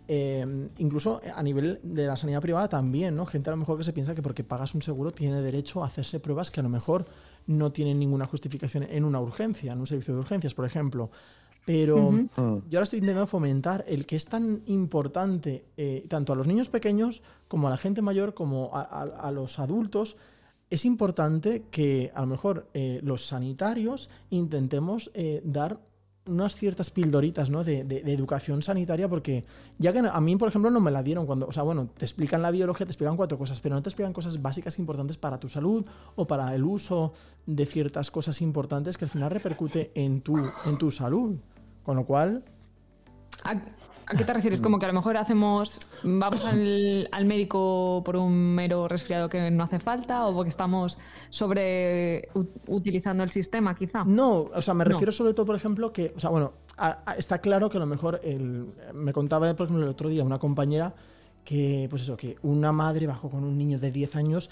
[0.09, 3.25] Eh, incluso a nivel de la sanidad privada también, ¿no?
[3.25, 5.87] Gente a lo mejor que se piensa que porque pagas un seguro tiene derecho a
[5.87, 7.05] hacerse pruebas que a lo mejor
[7.45, 11.11] no tienen ninguna justificación en una urgencia, en un servicio de urgencias, por ejemplo.
[11.67, 12.29] Pero Mm.
[12.37, 16.69] yo ahora estoy intentando fomentar el que es tan importante eh, tanto a los niños
[16.69, 20.15] pequeños como a la gente mayor como a, a- a los adultos.
[20.69, 25.79] Es importante que a lo mejor eh, los sanitarios intentemos eh, dar
[26.25, 27.63] unas ciertas pildoritas ¿no?
[27.65, 29.43] de, de- de educación sanitaria porque
[29.77, 32.03] ya que a mí por ejemplo no me la dieron cuando o sea bueno te
[32.03, 35.37] explican la biología te explican cuatro cosas pero no te explican cosas básicas importantes para
[35.39, 35.85] tu salud
[36.17, 37.13] o para el uso
[37.45, 41.37] de ciertas cosas importantes que al final repercute en tu en tu salud
[41.87, 42.43] con lo cual
[43.43, 44.59] ¿A, a qué te refieres?
[44.61, 49.49] Como que a lo mejor hacemos, vamos al, al médico por un mero resfriado que
[49.51, 50.97] no hace falta o porque estamos
[51.29, 52.27] sobre
[52.67, 54.03] utilizando el sistema, quizá.
[54.05, 54.89] No, o sea, me No.
[54.91, 57.79] refiero sobre todo, por ejemplo, que, o sea, bueno, a- a- está claro que a
[57.79, 60.93] lo mejor el- me contaba, por ejemplo, el otro día una compañera
[61.45, 64.49] que, pues eso, que una madre bajó con un niño de 10 años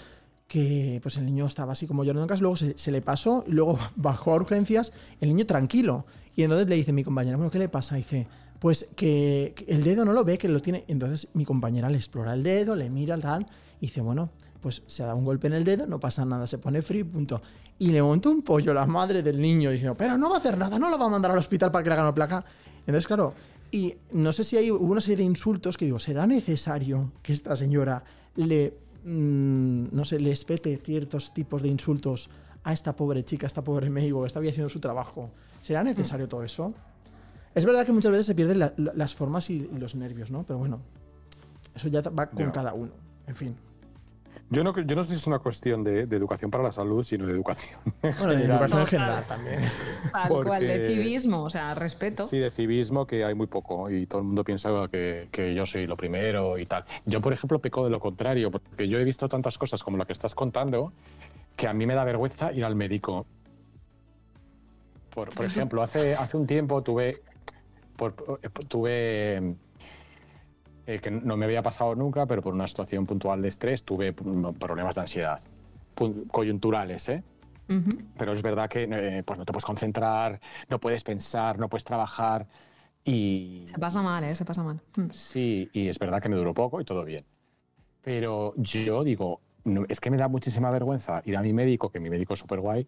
[0.48, 3.44] que, pues el niño estaba así como llorando en casa, luego se, se le pasó,
[3.46, 6.06] y luego bajó a urgencias, el niño tranquilo.
[6.36, 7.96] Y entonces le dice mi compañera, bueno, ¿qué le pasa?
[7.96, 8.28] dice,
[8.60, 10.84] pues que, el dedo no lo ve, que lo tiene.
[10.86, 13.46] Entonces mi compañera le explora el dedo, le mira tal,
[13.80, 14.30] y dice, bueno,
[14.60, 17.40] pues se dado un golpe en el dedo, no pasa nada, se pone frío, punto.
[17.78, 20.58] Y le monta un pollo la madre del niño diciendo, pero no va a hacer
[20.58, 22.44] nada, no lo va a mandar al hospital para que le hagan una placa.
[22.80, 23.32] Entonces, claro,
[23.70, 27.32] y no sé si hay hubo una serie de insultos que digo, ¿será necesario que
[27.32, 28.04] esta señora
[28.36, 28.74] le,
[29.04, 32.28] mm, no sé, le espete ciertos tipos de insultos
[32.66, 35.30] a esta pobre chica, a esta pobre médico que está haciendo su trabajo?
[35.62, 36.74] ¿Será necesario todo eso?
[37.54, 40.30] Es verdad que muchas veces se pierden la- la- las formas y, y los nervios,
[40.32, 40.42] ¿no?
[40.42, 40.80] Pero bueno,
[41.74, 42.90] eso ya va con cada uno.
[43.28, 43.56] En fin.
[44.50, 47.02] Yo no, yo no sé si es una cuestión de, de educación para la salud,
[47.02, 47.80] sino de educación.
[48.02, 48.50] Bueno, de general.
[48.58, 49.58] educación en general también.
[50.12, 52.26] Tal cual, de civismo, o sea, respeto.
[52.26, 55.66] Sí, de civismo, que hay muy poco y todo el mundo piensa que, que yo
[55.66, 56.84] soy lo primero y tal.
[57.06, 60.04] Yo, por ejemplo, peco de lo contrario, porque yo he visto tantas cosas como la
[60.04, 60.92] que estás contando
[61.56, 63.26] que a mí me da vergüenza ir al médico.
[65.10, 67.22] Por, por ejemplo, hace, hace un tiempo tuve,
[67.96, 68.14] por-
[68.68, 69.54] tuve
[70.86, 74.12] eh, que no me había pasado nunca, pero por una situación puntual de estrés tuve
[74.12, 75.40] problemas de ansiedad,
[76.30, 77.22] coyunturales, ¿eh?
[78.16, 81.84] Pero es verdad que eh, pues no te puedes concentrar, no puedes pensar, no puedes
[81.84, 82.46] trabajar
[83.04, 84.34] y Se pasa mal, ¿eh?
[84.34, 84.80] Se pasa mal.
[84.96, 85.10] Mm.
[85.10, 87.24] sí, y es verdad que me duró poco y todo bien.
[88.02, 89.40] Pero yo digo,
[89.88, 92.60] es que me da muchísima vergüenza ir a mi médico, que mi médico es súper
[92.60, 92.86] guay,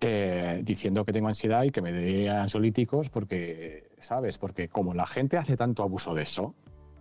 [0.00, 4.38] eh, diciendo que tengo ansiedad y que me dé ansiolíticos porque, ¿sabes?
[4.38, 6.54] Porque como la gente hace tanto abuso de eso,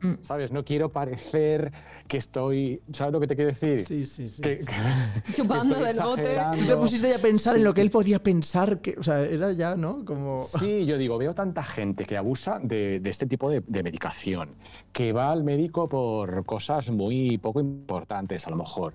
[0.03, 0.15] Mm.
[0.21, 0.51] ¿sabes?
[0.51, 1.71] No quiero parecer
[2.07, 3.79] que estoy, ¿sabes lo que te quiero decir?
[3.79, 4.41] Sí, sí, sí.
[4.41, 4.59] Que-
[5.25, 6.35] que- Chupando que del bote.
[6.59, 7.59] Tú te pusiste ya a pensar Sí.
[7.59, 10.03] en lo que él podía pensar, que, o sea, era ya, ¿no?
[10.03, 10.37] Como...
[10.43, 14.55] Sí, yo digo, veo tanta gente que abusa de, de este tipo de, de medicación,
[14.91, 18.93] que va al médico por cosas muy poco importantes a lo mejor.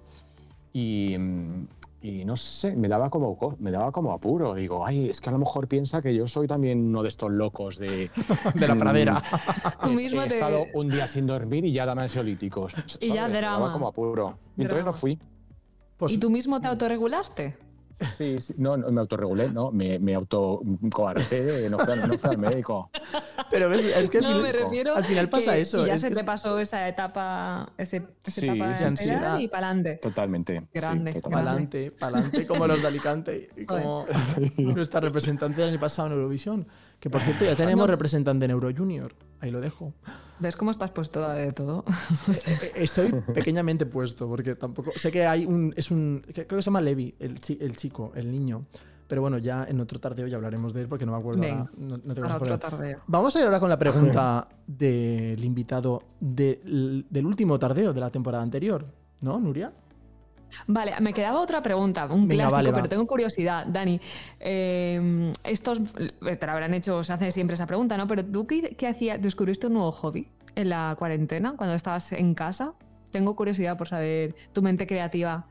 [0.74, 1.66] Y, mm,
[2.00, 4.54] y no sé, me daba, como, co- me daba como apuro.
[4.54, 7.30] Digo, ay, es que a lo mejor piensa que yo soy también uno de estos
[7.32, 8.08] locos de...
[8.54, 9.22] De la pradera.
[9.82, 12.74] Tú he- mismo he te- estado un día sin dormir y ya dame ansiolíticos.
[13.00, 13.32] Y ya ¿sabes?
[13.34, 13.58] Me drama.
[13.58, 14.38] daba como apuro.
[14.56, 14.90] Y entonces Drama.
[14.90, 15.18] no fui.
[15.96, 17.56] Pues, ¿Y tú mismo te autorregulaste?
[18.16, 22.38] Sí, sí, no, no me autorregulé, no, me, me autocoarté, no al- no fui al
[22.38, 22.90] médico.
[23.50, 24.94] Pero ves, es que al No, final- me refiero.
[24.96, 25.84] al final pasa que eso.
[25.84, 28.84] y ya es se que te es- pasó esa etapa, ese, esa Sí, etapa de
[28.84, 29.38] ansiedad, ansiedad.
[29.38, 29.96] y para adelante.
[30.02, 30.60] Totalmente.
[30.60, 31.12] sí, Grande.
[31.14, 31.90] totalmente.
[31.90, 33.50] Pa'lante, pa'lante, como los de Alicante.
[33.56, 34.06] Y como
[34.58, 36.66] nuestra representante del año pasado en Eurovisión.
[37.00, 39.12] Que por cierto, ya tenemos representante en Euro Junior.
[39.40, 39.94] Ahí lo dejo.
[40.40, 41.84] ¿Ves cómo estás puesto de todo?
[42.46, 44.92] Eh, Estoy pequeñamente puesto, porque tampoco.
[44.96, 45.72] Sé que hay un.
[45.76, 46.24] Es un.
[46.32, 48.66] Creo que se llama Levi, el, el chico, el niño.
[49.06, 51.42] Pero bueno, ya en otro tardeo ya hablaremos de él porque no me acuerdo.
[51.78, 52.98] No, no otro tardeo.
[53.06, 58.10] Vamos a ir ahora con la pregunta del invitado del, del último tardeo de la
[58.10, 58.84] temporada anterior,
[59.22, 59.72] ¿no, Nuria?
[60.66, 62.76] Vale, me quedaba otra pregunta, un Venga, clásico, vale, va.
[62.76, 63.66] pero tengo curiosidad.
[63.66, 64.00] Dani,
[64.40, 68.06] eh, estos te la habrán hecho, se hace siempre esa pregunta, ¿no?
[68.06, 69.20] Pero tú, ¿qué, qué hacías?
[69.20, 72.72] ¿Descubriste un nuevo hobby en la cuarentena, cuando estabas en casa?
[73.10, 75.46] Tengo curiosidad por saber tu mente creativa.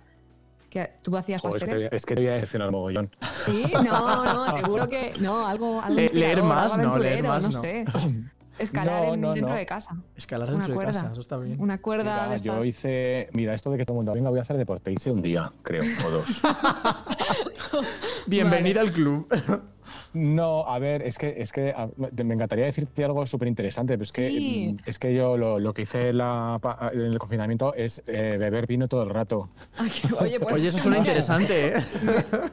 [0.70, 1.90] que ¿Tú hacías Joder, es, pasteles?
[1.90, 3.10] que, es que te voy a decir un mogollón.
[3.46, 5.14] Sí, no, no, seguro que.
[5.20, 5.82] No, algo.
[5.82, 7.60] algo Le- inspirador, leer más, algo no, leer más, no no.
[7.62, 7.86] sé.
[8.60, 9.58] Escalar No, en- no, dentro no.
[9.58, 9.96] de casa.
[10.16, 10.92] Escalar Una dentro de cuerda.
[10.94, 11.60] casa, eso está bien.
[11.60, 14.40] Una cuerda Mira, de yo hice, mira, esto de que todo el mundo venga, voy
[14.40, 14.92] a hacer deporte.
[14.92, 16.26] Hice un día, creo, o dos.
[18.28, 19.28] Bienvenida al club.
[20.14, 24.04] No, a ver, es que, es que a- me encantaría decirte algo súper interesante, pero
[24.04, 24.74] es que, Sí.
[24.74, 28.04] mm, es que yo lo, lo que hice en, la pa- en el confinamiento es
[28.06, 29.50] eh, beber vino todo el rato.
[29.78, 29.90] Ay,
[30.20, 30.56] Oye, pues.
[30.56, 31.74] Oye, eso suena interesante, ¿eh?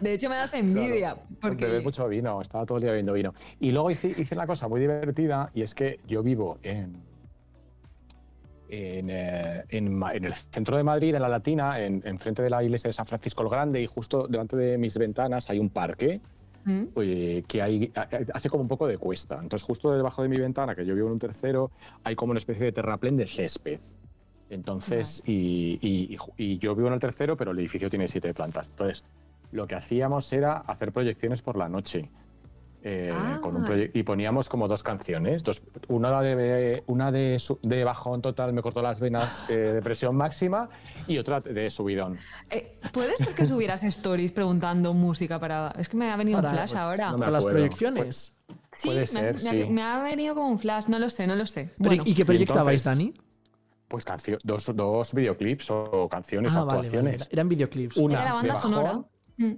[0.01, 1.17] De hecho, me das envidia.
[1.41, 1.65] Porque.
[1.67, 3.35] Beber mucho vino, estaba todo el día bebiendo vino.
[3.59, 6.95] Y luego hice, hice una cosa muy divertida y es que yo vivo en,
[8.75, 12.63] en, eh, en en el centro de Madrid, en la Latina, en, enfrente de la
[12.63, 16.21] iglesia de San Francisco el Grande y justo delante de mis ventanas hay un parque
[16.65, 16.83] ¿Mm?
[16.97, 17.93] eh, que hay,
[18.33, 19.39] hace como un poco de cuesta.
[19.43, 21.71] Entonces, justo debajo de mi ventana, que yo vivo en un tercero,
[22.03, 23.81] hay como una especie de terraplén de césped.
[24.51, 28.71] Entonces, y, y- y yo vivo en el tercero, pero el edificio tiene siete plantas.
[28.71, 29.05] Entonces,
[29.53, 32.11] lo que hacíamos era hacer proyecciones por la noche.
[32.87, 33.39] Eh, Ah.
[33.43, 35.43] con un proye- y poníamos como dos canciones.
[35.43, 39.81] Dos, una de, una de, su- de bajón total, me cortó las venas eh, de
[39.83, 40.69] presión máxima,
[41.07, 42.19] y otra de subidón.
[42.51, 45.75] Eh, ¿Puede ser que subieras stories preguntando música para.?
[45.79, 47.11] Es que me ha venido Para- un flash pues, ahora.
[47.13, 48.43] no Para las proyecciones.
[48.75, 49.71] sí, puede me, ser, me ha- sí.
[49.71, 51.71] me ha venido como un flash, no lo sé, no lo sé.
[51.79, 53.15] Pero, Bueno, ¿Y qué proyectabais, Dani?
[53.89, 57.19] Pues cancio- dos, dos videoclips o canciones Ah, o vale, actuaciones.
[57.21, 57.31] vale.
[57.33, 57.97] Eran videoclips.
[57.97, 58.71] Una era la banda de bajón.
[58.73, 59.05] sonora.
[59.39, 59.53] Mm.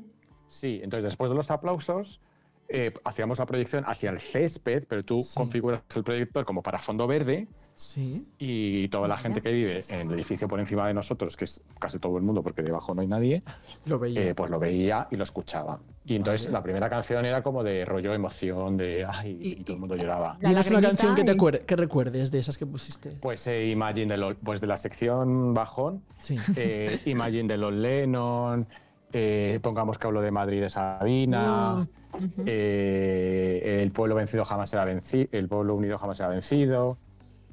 [0.46, 2.20] Sí, entonces después de los aplausos
[2.68, 5.34] eh, hacíamos la proyección hacia el césped, pero tú Sí.
[5.36, 7.46] configuras el proyector como para fondo verde
[7.76, 8.26] Sí.
[8.38, 11.62] y toda la gente que vive en el edificio por encima de nosotros, que es
[11.78, 13.42] casi todo el mundo porque debajo no hay nadie,
[13.84, 14.20] Lo veía.
[14.22, 15.78] eh, pues lo veía y lo escuchaba.
[16.04, 16.52] Y entonces Vale.
[16.54, 19.96] la primera canción era como de rollo emoción, de ay, y, Y- todo el mundo
[19.96, 20.36] lloraba.
[20.40, 23.10] La Tienes una canción que, te y- que recuerdes de esas que pusiste.
[23.20, 26.36] Pues eh, Imagine de, lo- pues de la sección bajón, Sí.
[26.56, 28.66] eh, Imagine de los Lennon,
[29.12, 31.86] eh, pongamos que hablo de Madrid de Sabina,
[32.16, 36.98] Uh, eh, el pueblo vencido jamás será vencido, el pueblo unido jamás será vencido.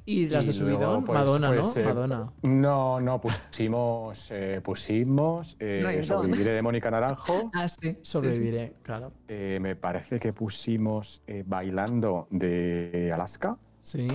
[0.06, 1.82] Y las de Y subidón, pues- Madonna, pues, ¿no?
[1.82, 2.32] eh, Madonna.
[2.42, 6.04] No, no, pusimos, eh, pusimos eh, Reggaetón.
[6.04, 7.50] Sobreviviré de Mónica Naranjo.
[7.54, 7.98] Ah, sí, sí, sí.
[8.02, 9.12] Sobreviviré, claro.
[9.28, 14.06] Me parece que pusimos Bailando de Alaska, Sí.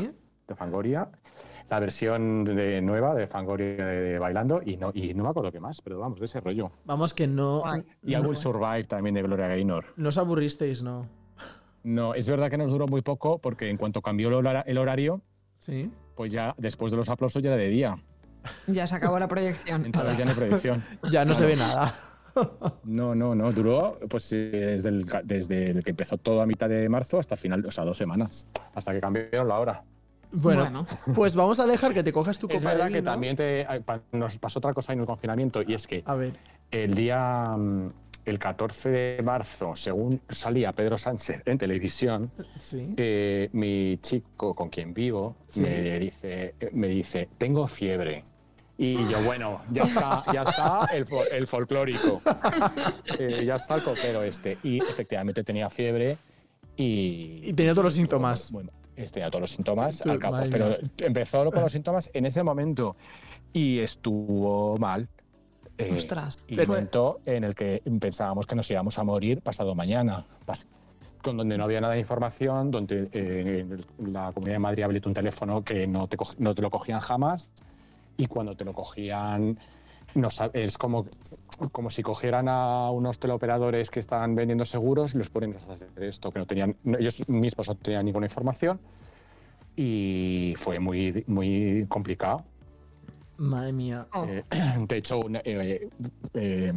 [0.47, 1.09] de Fangoria.
[1.69, 5.59] La versión de, nueva de Fangoria de, Bailando y no, y no me acuerdo qué
[5.59, 6.69] más, pero vamos, de ese rollo.
[6.85, 7.61] Vamos que no.
[8.03, 9.85] Y I Will Survive también de Gloria Gaynor.
[9.95, 11.07] No os aburristeis, ¿no?
[11.83, 14.77] No, es verdad que nos duró muy poco porque en cuanto cambió el hora- el
[14.77, 15.21] horario,
[15.59, 15.91] Sí.
[16.15, 17.95] pues ya después de los aplausos ya era de día.
[18.67, 19.85] Ya se acabó la proyección.
[19.85, 20.81] Entonces ya no hay proyección.
[21.11, 21.93] Ya no se ve nada.
[22.83, 23.51] No, no, no.
[23.51, 27.35] Duró pues eh, desde el, desde el que empezó todo a mitad de marzo hasta
[27.35, 28.47] final, o sea, dos semanas.
[28.73, 29.83] Hasta que cambiaron la hora.
[30.31, 30.85] Bueno, Bueno.
[31.15, 33.61] pues vamos a dejar que te cojas tu copa Es verdad de que también te-
[33.61, 36.33] eh, pa- nos pasó otra cosa en el confinamiento y es que A ver.
[36.69, 37.91] el día, mm,
[38.25, 42.93] el 14 de marzo, según salía Pedro Sánchez en televisión, Sí.
[42.97, 45.61] eh, mi chico con quien vivo Sí.
[45.61, 48.23] me, dice, me dice, tengo fiebre.
[48.77, 52.21] Y yo, bueno, ya está, ya está el, fo- el folclórico.
[53.19, 54.57] Eh, ya está el copero este.
[54.63, 56.17] Y efectivamente tenía fiebre
[56.77, 57.41] y...
[57.43, 58.51] Y tenía todos los síntomas.
[58.51, 58.71] Bueno,
[59.07, 62.95] tenía todos los síntomas al cabo, pero empezó con los síntomas en ese momento
[63.53, 65.07] y estuvo mal.
[65.77, 66.45] Eh, Ostras.
[66.47, 70.25] Y Pero- momento en el que pensábamos que nos íbamos a morir pasado mañana.
[70.45, 70.67] Pas-
[71.21, 73.65] con donde no había nada de información, donde eh,
[73.97, 77.51] la Comunidad de Madrid habilitó un teléfono que no te, no te lo cogían jamás
[78.15, 79.59] y cuando te lo cogían
[80.15, 81.05] no es como,
[81.71, 85.89] como si cogieran a unos teleoperadores que estaban vendiendo seguros y los ponen a hacer
[86.01, 88.79] esto, que no tenían, no- ellos mismos no tenían ninguna información
[89.75, 92.43] y fue muy, muy complicado.
[93.37, 94.07] Madre mía.
[94.27, 94.43] Eh,
[94.87, 95.87] de hecho, una- eh,
[96.33, 96.73] eh,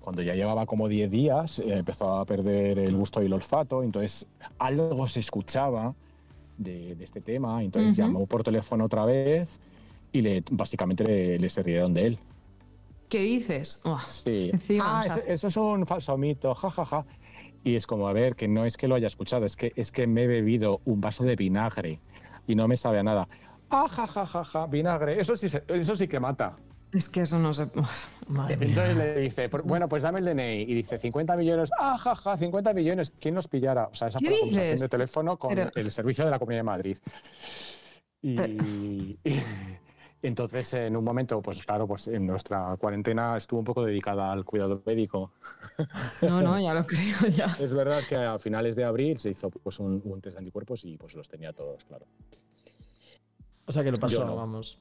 [0.00, 3.82] cuando ya llevaba como 10 días, eh, empezó a perder el gusto y el olfato,
[3.82, 4.26] entonces
[4.58, 5.94] algo se escuchaba
[6.56, 7.98] de, de este tema, entonces Ujú.
[8.00, 9.60] llamó por teléfono otra vez
[10.10, 12.18] y le, básicamente le, le se rieron de él.
[13.08, 13.80] ¿Qué dices?
[13.84, 14.50] Uah, Sí.
[14.52, 17.04] Encima, ah, o sea- eso, eso es un falso mito, jajaja.
[17.64, 19.90] Y es como, a ver, que no es que lo haya escuchado, es que, es
[19.92, 22.00] que me he bebido un vaso de vinagre
[22.46, 23.28] y no me sabe a nada.
[23.70, 26.56] Ah, jajajaja, vinagre, eso sí, eso sí que mata.
[26.92, 27.66] Es que eso no se.
[28.28, 28.68] Madre mía.
[28.68, 30.62] Entonces le dice, "Por- bueno, pues dame el DNI.
[30.62, 31.68] Y dice, 50 millones.
[31.78, 33.12] Ah, jaja, 50 millones.
[33.20, 33.88] ¿Quién nos pillara?
[33.92, 36.38] O sea, esa ¿Qué fue la conversación de teléfono con Pero- el servicio de la
[36.38, 36.98] Comunidad de Madrid.
[38.22, 39.18] Y, Pero- y,
[40.20, 44.44] Entonces, en un momento, pues claro, pues en nuestra cuarentena estuvo un poco dedicada al
[44.44, 45.32] cuidado médico.
[46.22, 47.56] No, no, ya lo creo, ya.
[47.60, 50.84] Es verdad que a finales de abril se hizo pues un, un test de anticuerpos
[50.84, 52.06] y pues los tenía todos, claro.
[53.66, 54.34] O sea que lo pasó, no.
[54.34, 54.80] vamos.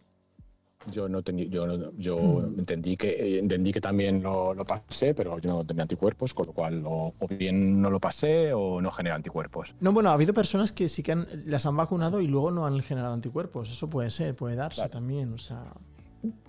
[0.91, 2.59] Yo no tenía, yo, no- yo Mm.
[2.59, 6.47] entendí que eh, entendí que también lo, lo pasé, pero yo no tenía anticuerpos, con
[6.47, 9.75] lo cual o, o bien no lo pasé o no generé anticuerpos.
[9.79, 12.65] No, bueno, ha habido personas que sí que han- las han vacunado y luego no
[12.65, 13.69] han generado anticuerpos.
[13.69, 14.91] Eso puede ser, puede darse Claro.
[14.91, 15.33] también.
[15.33, 15.63] O sea,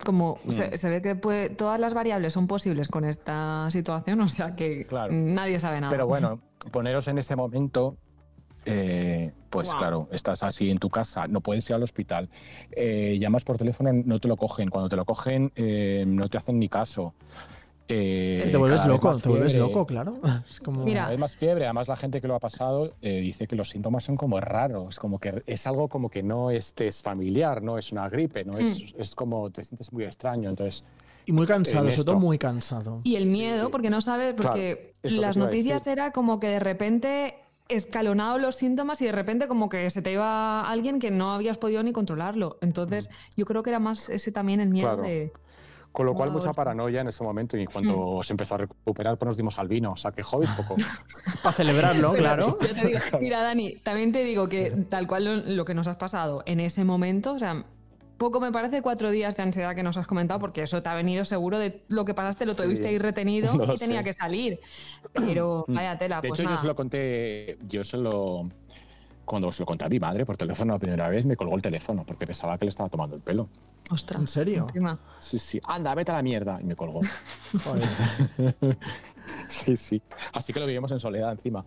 [0.03, 0.51] Como Mm.
[0.51, 4.55] se, se ve que puede- todas las variables son posibles con esta situación, o sea
[4.55, 5.13] que Claro.
[5.13, 5.91] nadie sabe nada.
[5.91, 7.95] Pero bueno, poneros en ese momento,
[8.65, 9.77] eh, pues Wow.
[9.77, 12.29] claro, estás así en tu casa, no puedes ir al hospital,
[12.71, 16.37] eh, llamas por teléfono, no te lo cogen, cuando te lo cogen eh, no te
[16.37, 17.13] hacen ni caso.
[17.91, 20.19] Eh, te vuelves loco, más te vuelves fiebre, loco, claro.
[20.47, 20.83] Es como.
[20.83, 23.55] Mira, Cada vez más fiebre, además la gente que lo ha pasado eh, dice que
[23.55, 27.79] los síntomas son como raros, como que es algo como que no es familiar, no
[27.79, 29.01] es una gripe, no es, Hmm.
[29.01, 30.83] es como te sientes muy extraño, entonces
[31.25, 33.01] y muy cansado, sobre todo muy cansado.
[33.03, 37.35] Y el miedo, porque no sabes, porque las noticias era como que de repente
[37.69, 41.57] escalonado los síntomas y de repente como que se te iba alguien que no habías
[41.57, 42.57] podido ni controlarlo.
[42.61, 45.03] Entonces, yo creo que era más ese también el miedo Claro.
[45.03, 45.31] de...
[45.91, 46.37] Con lo cual, Wow.
[46.39, 47.57] mucha paranoia en ese momento.
[47.57, 49.93] Y cuando se empezó a recuperar, pues nos dimos al vino.
[49.93, 50.75] O sea, que jode un poco.
[51.43, 52.57] Para celebrarlo, claro.
[52.61, 55.87] Ya te digo, mira, Dani, también te digo que tal cual lo, lo que nos
[55.87, 57.65] has pasado en ese momento, o sea,
[58.19, 60.93] poco me parece cuatro días de ansiedad que nos has comentado, porque eso te ha
[60.93, 64.03] venido seguro de lo que pasaste, lo tuviste ahí retenido no y tenía sé.
[64.03, 64.59] que salir.
[65.13, 67.57] Pero vaya tela, De pues hecho, yo se lo conté.
[67.67, 68.47] Yo se lo.
[69.25, 71.61] Cuando se lo conté a mi madre por teléfono la primera vez, me colgó el
[71.61, 73.47] teléfono porque pensaba que le estaba tomando el pelo.
[73.91, 74.65] Ostras, ¿En serio?
[74.67, 74.99] encima.
[75.19, 75.59] Sí, sí.
[75.65, 76.59] Anda, vete a la mierda.
[76.61, 77.01] Y me colgó.
[77.63, 77.87] Joder.
[79.47, 80.01] sí, sí.
[80.33, 81.63] Así que lo vivimos en soledad encima.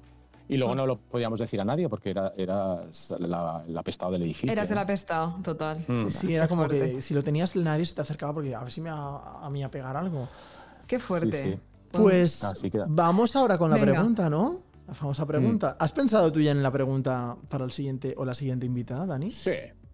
[0.53, 2.81] Y luego no lo podíamos decir a nadie porque era, era
[3.19, 4.53] la, la apestado del edificio.
[4.53, 5.85] Eras el apestado, total.
[5.89, 5.97] Mm.
[5.97, 8.73] Sí, sí, era como que si lo tenías nadie se te acercaba porque a ver
[8.73, 10.29] si me va a mí a pegar algo.
[10.87, 11.43] Qué fuerte.
[11.43, 11.59] Sí, sí.
[11.93, 13.93] Pues Así vamos ahora con la Venga.
[13.93, 14.61] pregunta, ¿no?
[14.87, 15.77] La famosa pregunta.
[15.79, 19.31] ¿Has pensado tú ya en la pregunta para el siguiente o la siguiente invitada, Dani?
[19.31, 19.53] Sí.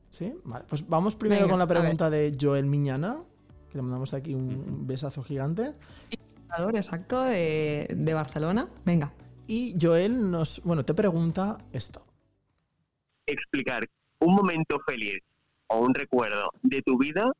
[0.08, 0.64] Sí, vale.
[0.68, 3.18] Pues vamos primero Venga, con la a pregunta de Joel Miñana,
[3.70, 5.74] que le mandamos aquí un besazo gigante.
[6.46, 8.68] Jugador exacto de, de Barcelona.
[8.84, 9.12] Venga.
[9.48, 12.04] Y Joel nos, bueno, te pregunta esto.
[13.26, 13.88] explicar
[14.20, 15.22] un momento feliz
[15.68, 17.32] o un recuerdo de tu vida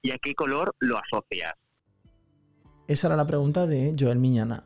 [0.00, 1.52] y a qué color lo asocias.
[2.88, 4.64] Esa era la pregunta de Joel Miñana.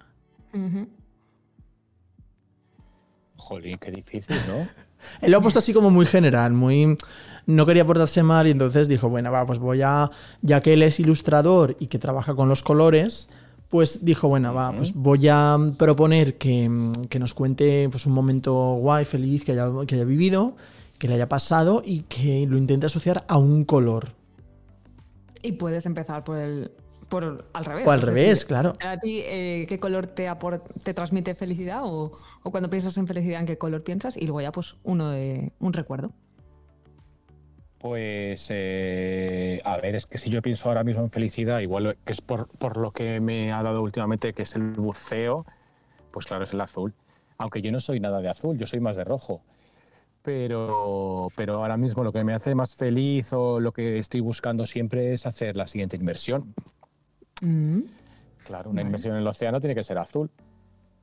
[3.36, 4.68] Jolín, qué difícil, ¿no?
[5.20, 6.96] Él lo ha puesto así como muy general, muy...
[7.46, 10.10] No quería portarse mal y entonces dijo, bueno, va, pues voy a...
[10.42, 13.28] Ya que él es ilustrador y que trabaja con los colores,
[13.74, 16.70] pues dijo, bueno, va, pues voy a proponer que,
[17.08, 20.54] que nos cuente pues, un momento guay, feliz que haya, que haya vivido,
[20.96, 24.10] que le haya pasado y que lo intente asociar a un color.
[25.42, 26.70] Y puedes empezar por el.
[27.08, 27.88] Por, al revés.
[27.88, 28.76] O al revés, decir, claro.
[28.78, 30.30] ¿A ti eh, qué color te,
[30.84, 31.80] te transmite felicidad?
[31.82, 32.12] O,
[32.44, 34.16] o cuando piensas en felicidad, ¿en qué color piensas?
[34.16, 36.12] Y luego ya, pues, uno de un recuerdo.
[37.84, 42.14] Pues, eh, a ver, es que si yo pienso ahora mismo en felicidad, igual que
[42.14, 45.44] es por, por lo que me ha dado últimamente, que es el buceo,
[46.10, 46.94] pues claro, es el azul.
[47.36, 49.42] Aunque yo no soy nada de azul, yo soy más de rojo.
[50.22, 54.64] Pero, pero ahora mismo lo que me hace más feliz o lo que estoy buscando
[54.64, 56.54] siempre es hacer la siguiente inversión.
[57.42, 57.80] Mm,
[58.46, 58.86] Claro, una Vale.
[58.86, 60.30] inversión en el océano tiene que ser azul.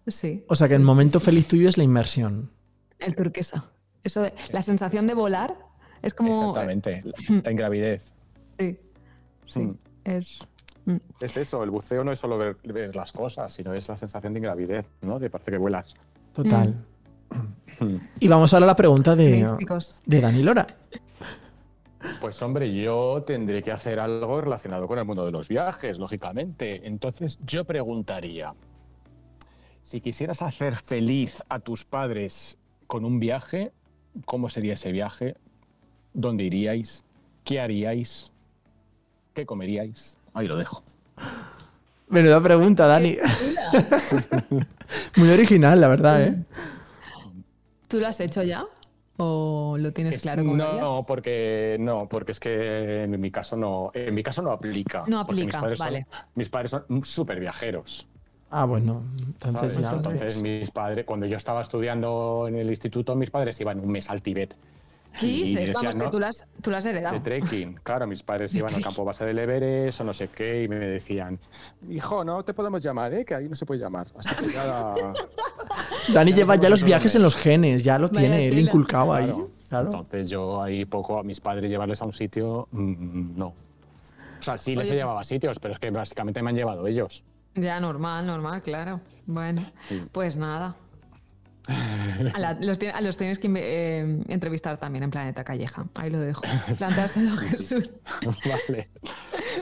[0.07, 0.43] sí.
[0.47, 2.49] O sea que el momento feliz tuyo es la inmersión.
[2.97, 3.65] El turquesa.
[4.03, 5.69] Eso de, la sensación de volar
[6.01, 6.33] es como.
[6.33, 8.15] Exactamente, la, la ingravidez.
[8.59, 8.79] Sí.
[9.45, 9.59] Sí.
[9.61, 9.77] Mm.
[10.03, 10.47] Es.
[10.85, 10.97] mm.
[11.19, 14.33] Es eso, el buceo no es solo ver, ver las cosas, sino es la sensación
[14.33, 15.19] de ingravidez, ¿no?
[15.19, 15.95] De parece que vuelas.
[16.33, 16.69] Total.
[17.79, 17.95] Mm.
[18.19, 19.47] Y vamos ahora a la pregunta de,
[20.05, 20.67] de Dani Lora.
[22.19, 26.87] Pues hombre, yo tendré que hacer algo relacionado con el mundo de los viajes, lógicamente.
[26.87, 28.53] Entonces yo preguntaría,
[29.81, 33.71] si quisieras hacer feliz a tus padres con un viaje,
[34.25, 35.35] ¿cómo sería ese viaje?
[36.13, 37.03] ¿Dónde iríais?
[37.43, 38.31] ¿Qué haríais?
[39.33, 40.17] ¿Qué comeríais?
[40.33, 40.83] Ahí lo dejo.
[42.09, 43.17] Menuda pregunta, Dani.
[45.15, 46.43] Muy original, la verdad, ¿eh?
[47.87, 48.65] ¿Tú lo has hecho ya?
[49.17, 50.41] ¿O lo tienes Es- claro?
[50.41, 50.81] harías?
[50.81, 55.03] no, porque no, porque es que en mi caso no, en mi caso no aplica.
[55.07, 56.05] No aplica, mis padres son- vale.
[56.35, 58.07] mis padres son súper viajeros.
[58.49, 59.03] Ah, bueno.
[59.17, 59.89] Entonces ¿sabes?
[59.89, 59.95] ya.
[59.95, 64.09] Entonces mis padres, cuando yo estaba estudiando en el instituto, mis padres iban un mes
[64.09, 64.55] al Tíbet.
[65.19, 65.73] ¿Qué Y dices?
[65.73, 66.09] Vamos, que ¿no?
[66.09, 67.15] tú lo has, tú lo has heredado.
[67.15, 70.63] De trekking, claro, mis padres iban al campo base del Everest o no sé qué
[70.63, 71.39] y me decían,
[71.89, 73.25] hijo, no te podemos llamar, ¿eh?
[73.25, 74.07] que ahí no se puede llamar.
[74.17, 74.93] Así que ya...
[76.13, 79.33] Dani lleva ya los viajes en los genes, ya lo Vaya tiene él inculcado ahí.
[79.69, 79.87] Claro.
[79.87, 83.47] Entonces yo ahí poco a mis padres llevarles a un sitio, mm, no.
[83.47, 84.95] O sea, sí les Oye.
[84.95, 87.23] he llevado a sitios, pero es que básicamente me han llevado ellos.
[87.53, 89.01] Ya, normal, normal, claro.
[89.25, 89.63] Bueno,
[90.11, 90.75] pues nada.
[92.33, 95.87] A, la- los, tie- a los tienes que eh, entrevistar también en Planeta Calleja.
[95.95, 96.41] Ahí lo dejo.
[96.77, 97.89] Plantárselo, Jesús.
[98.45, 98.89] vale.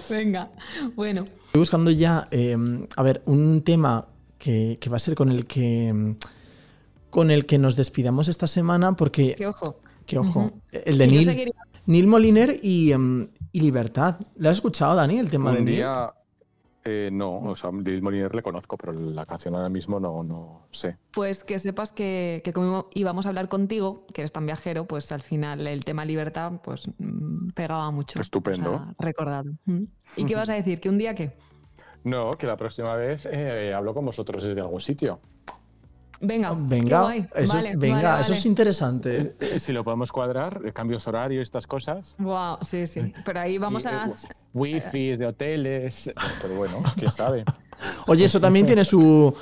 [0.10, 0.44] Venga,
[0.96, 1.24] bueno.
[1.24, 2.58] Estoy buscando ya, eh,
[2.96, 6.16] a ver, un tema que, que va a ser con el que
[7.10, 9.80] con el que nos despidamos esta semana, porque, Que ojo.
[10.06, 11.54] que ojo, el de Neil, seguiría-
[11.88, 14.20] Neil Moliner y, em, y Libertad.
[14.38, 15.78] ¿Le has escuchado, Dani, el tema de Un Neil?
[15.78, 16.12] día,
[16.86, 20.68] eh, no, o sea, David Moliner le conozco, pero la canción ahora mismo no, no
[20.72, 20.98] sé.
[21.12, 25.12] Pues que sepas que, que como íbamos a hablar contigo, que eres tan viajero, pues
[25.12, 28.22] al final el tema libertad pues mm, pegaba mucho.
[28.22, 28.74] Estupendo.
[28.74, 29.52] O sea, recordado.
[30.16, 30.80] ¿Y qué vas a decir?
[30.80, 31.38] ¿Que un día qué?
[32.04, 35.20] No, que la próxima vez eh, hablo con vosotros desde algún sitio.
[36.22, 38.42] Venga, qué Venga, eso, es, venga vale, eso es vale.
[38.44, 39.36] Eh, interesante.
[39.58, 42.16] Si lo podemos cuadrar, eh, cambios horarios, estas cosas.
[42.20, 43.14] Wow, sí, sí.
[43.24, 44.08] Pero ahí vamos Y, a.
[44.08, 44.12] eh,
[44.54, 46.12] Wi-Fi de hoteles,
[46.42, 47.46] pero bueno, quién sabe.
[48.08, 49.34] Oye, eso también tiene su,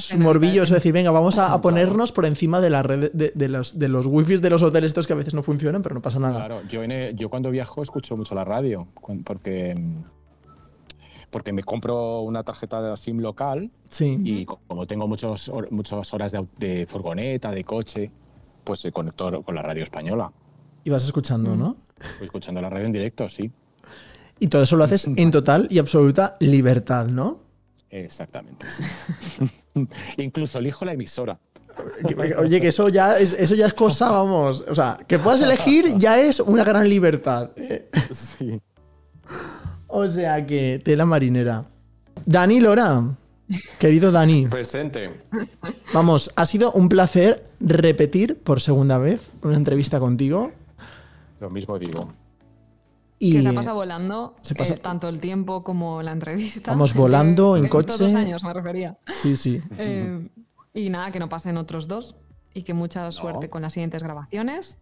[0.00, 3.32] su morbillo, de decir, venga, vamos a, a ponernos por encima de la red de,
[3.34, 5.94] de los, de los wifis de los hoteles estos que a veces no funcionan, pero
[5.94, 6.36] no pasa nada.
[6.38, 8.86] Claro, yo, en yo cuando viajo escucho mucho la radio,
[9.24, 10.04] porque, mm,
[11.32, 14.16] porque me compro una tarjeta de SIM local Sí.
[14.22, 18.10] y co- como tengo muchos, muchas horas de, furgoneta, de coche,
[18.62, 20.30] pues se conecto con la radio española.
[20.84, 21.76] Y vas escuchando, ¿no?
[22.18, 23.50] Voy escuchando la radio en directo, sí.
[24.38, 27.40] Y todo eso lo haces en total y absoluta libertad, ¿no?
[27.90, 28.82] Exactamente, sí.
[30.18, 31.38] Incluso elijo la emisora.
[32.38, 34.62] Oye, que eso ya es, eso ya es cosa, vamos.
[34.68, 37.50] O sea, que puedas elegir ya es una gran libertad.
[37.56, 38.60] Eh, Sí.
[39.94, 41.64] O sea que, tela marinera.
[42.24, 43.02] Dani Lora,
[43.78, 45.10] querido Dani, Presente.
[45.92, 50.50] vamos, ha sido un placer repetir por segunda vez una entrevista contigo.
[51.40, 52.10] Lo mismo digo.
[53.18, 56.70] Y Que se pasa volando se pasa- eh, tanto el tiempo como la entrevista.
[56.70, 57.92] Vamos volando en coche.
[57.98, 58.96] dos años me refería.
[59.08, 59.60] Sí, sí.
[59.78, 60.26] Eh,
[60.74, 62.16] y nada, que no pasen otros dos
[62.54, 64.78] y que mucha suerte con las siguientes grabaciones.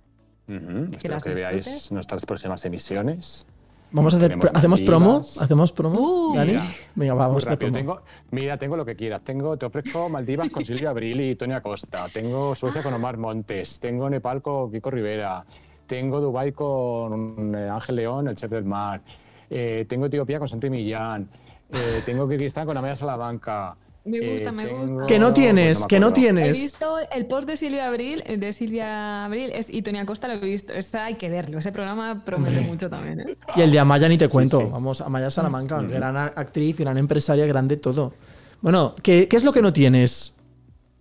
[0.47, 3.47] Espero las que veáis nuestras próximas emisiones.
[3.93, 5.21] Vamos a hacer, Tenemos ¿hacemos promo?
[5.41, 6.33] ¿Hacemos promo?
[6.37, 6.53] Dani?
[6.53, 6.65] Mira,
[6.95, 7.73] Venga, vamos promo.
[7.73, 9.23] Tengo, mira, tengo lo que quieras.
[9.23, 12.07] Tengo, te ofrezco Maldivas con Silvia Abril y Tonia Costa.
[12.13, 13.81] Tengo Suecia con Omar Montes.
[13.81, 15.45] Tengo Nepal con Kiko Rivera.
[15.87, 19.03] Tengo Dubai con eh, Ángel León, el chef del mar.
[19.49, 21.29] Eh, tengo Etiopía con Santi Millán.
[21.73, 23.77] Eh, tengo Kirguistán con Amaya Salamanca.
[24.05, 25.07] Me Eh, gusta, me tengo- gusta.
[25.07, 26.27] Que no tienes, que no acuerdo.
[26.29, 26.53] He tienes.
[26.63, 30.35] visto el post de Silvia Abril, eh, de Silvia Abril es, y Tonia Costa lo
[30.35, 30.73] he visto.
[30.99, 31.59] Hay que verlo.
[31.59, 33.21] Ese programa promete mucho también.
[33.21, 33.37] ¿eh?
[33.57, 34.59] Y el de Amaya ni te cuento.
[34.61, 34.67] sí.
[34.71, 38.15] Vamos, Amaya Salamanca, gran actriz, gran empresaria, grande todo.
[38.63, 40.35] Bueno, ¿qué, qué es lo que no tienes,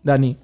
[0.04, 0.36] Dani?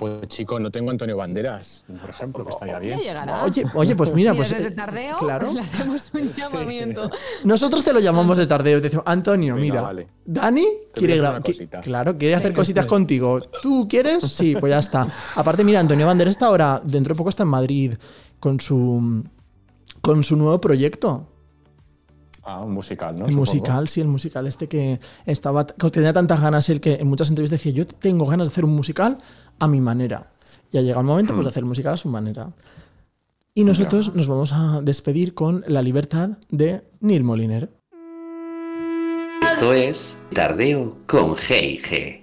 [0.00, 2.98] Pues chico, no tengo Antonio Banderas, por ejemplo, que estaría Ya bien.
[3.00, 3.44] llegará.
[3.44, 5.52] Oye, oye, pues mira, pues desde eh, tardeo claro.
[5.52, 7.10] le hacemos un llamamiento.
[7.44, 8.78] Nosotros te lo llamamos de tardeo.
[8.78, 10.08] Te decimos, Antonio, Venga, mira, vale.
[10.24, 11.80] Dani quiere voy a hacer gra- una qui- cosita.
[11.82, 13.40] Claro, quiere hacer cositas contigo.
[13.62, 14.24] ¿Tú quieres?
[14.24, 15.06] Sí, pues ya está.
[15.36, 17.92] Aparte, mira, Antonio Banderas está ahora, dentro de poco está en Madrid
[18.38, 19.22] con su
[20.00, 21.26] con su nuevo proyecto.
[22.42, 23.26] Ah, un musical, ¿no?
[23.26, 23.40] El Supongo.
[23.52, 27.28] musical, sí, el musical este que estaba que tenía tantas ganas él que en muchas
[27.28, 29.18] entrevistas decía, yo tengo ganas de hacer un musical
[29.60, 30.28] a mi manera.
[30.72, 31.36] Y ha llegado el momento Hmm.
[31.36, 32.52] pues, de hacer el musical a su manera.
[33.54, 37.70] Y nosotros nos vamos a despedir con La libertad de Neil Moliner.
[39.42, 42.19] Esto es Tardeo con G&G.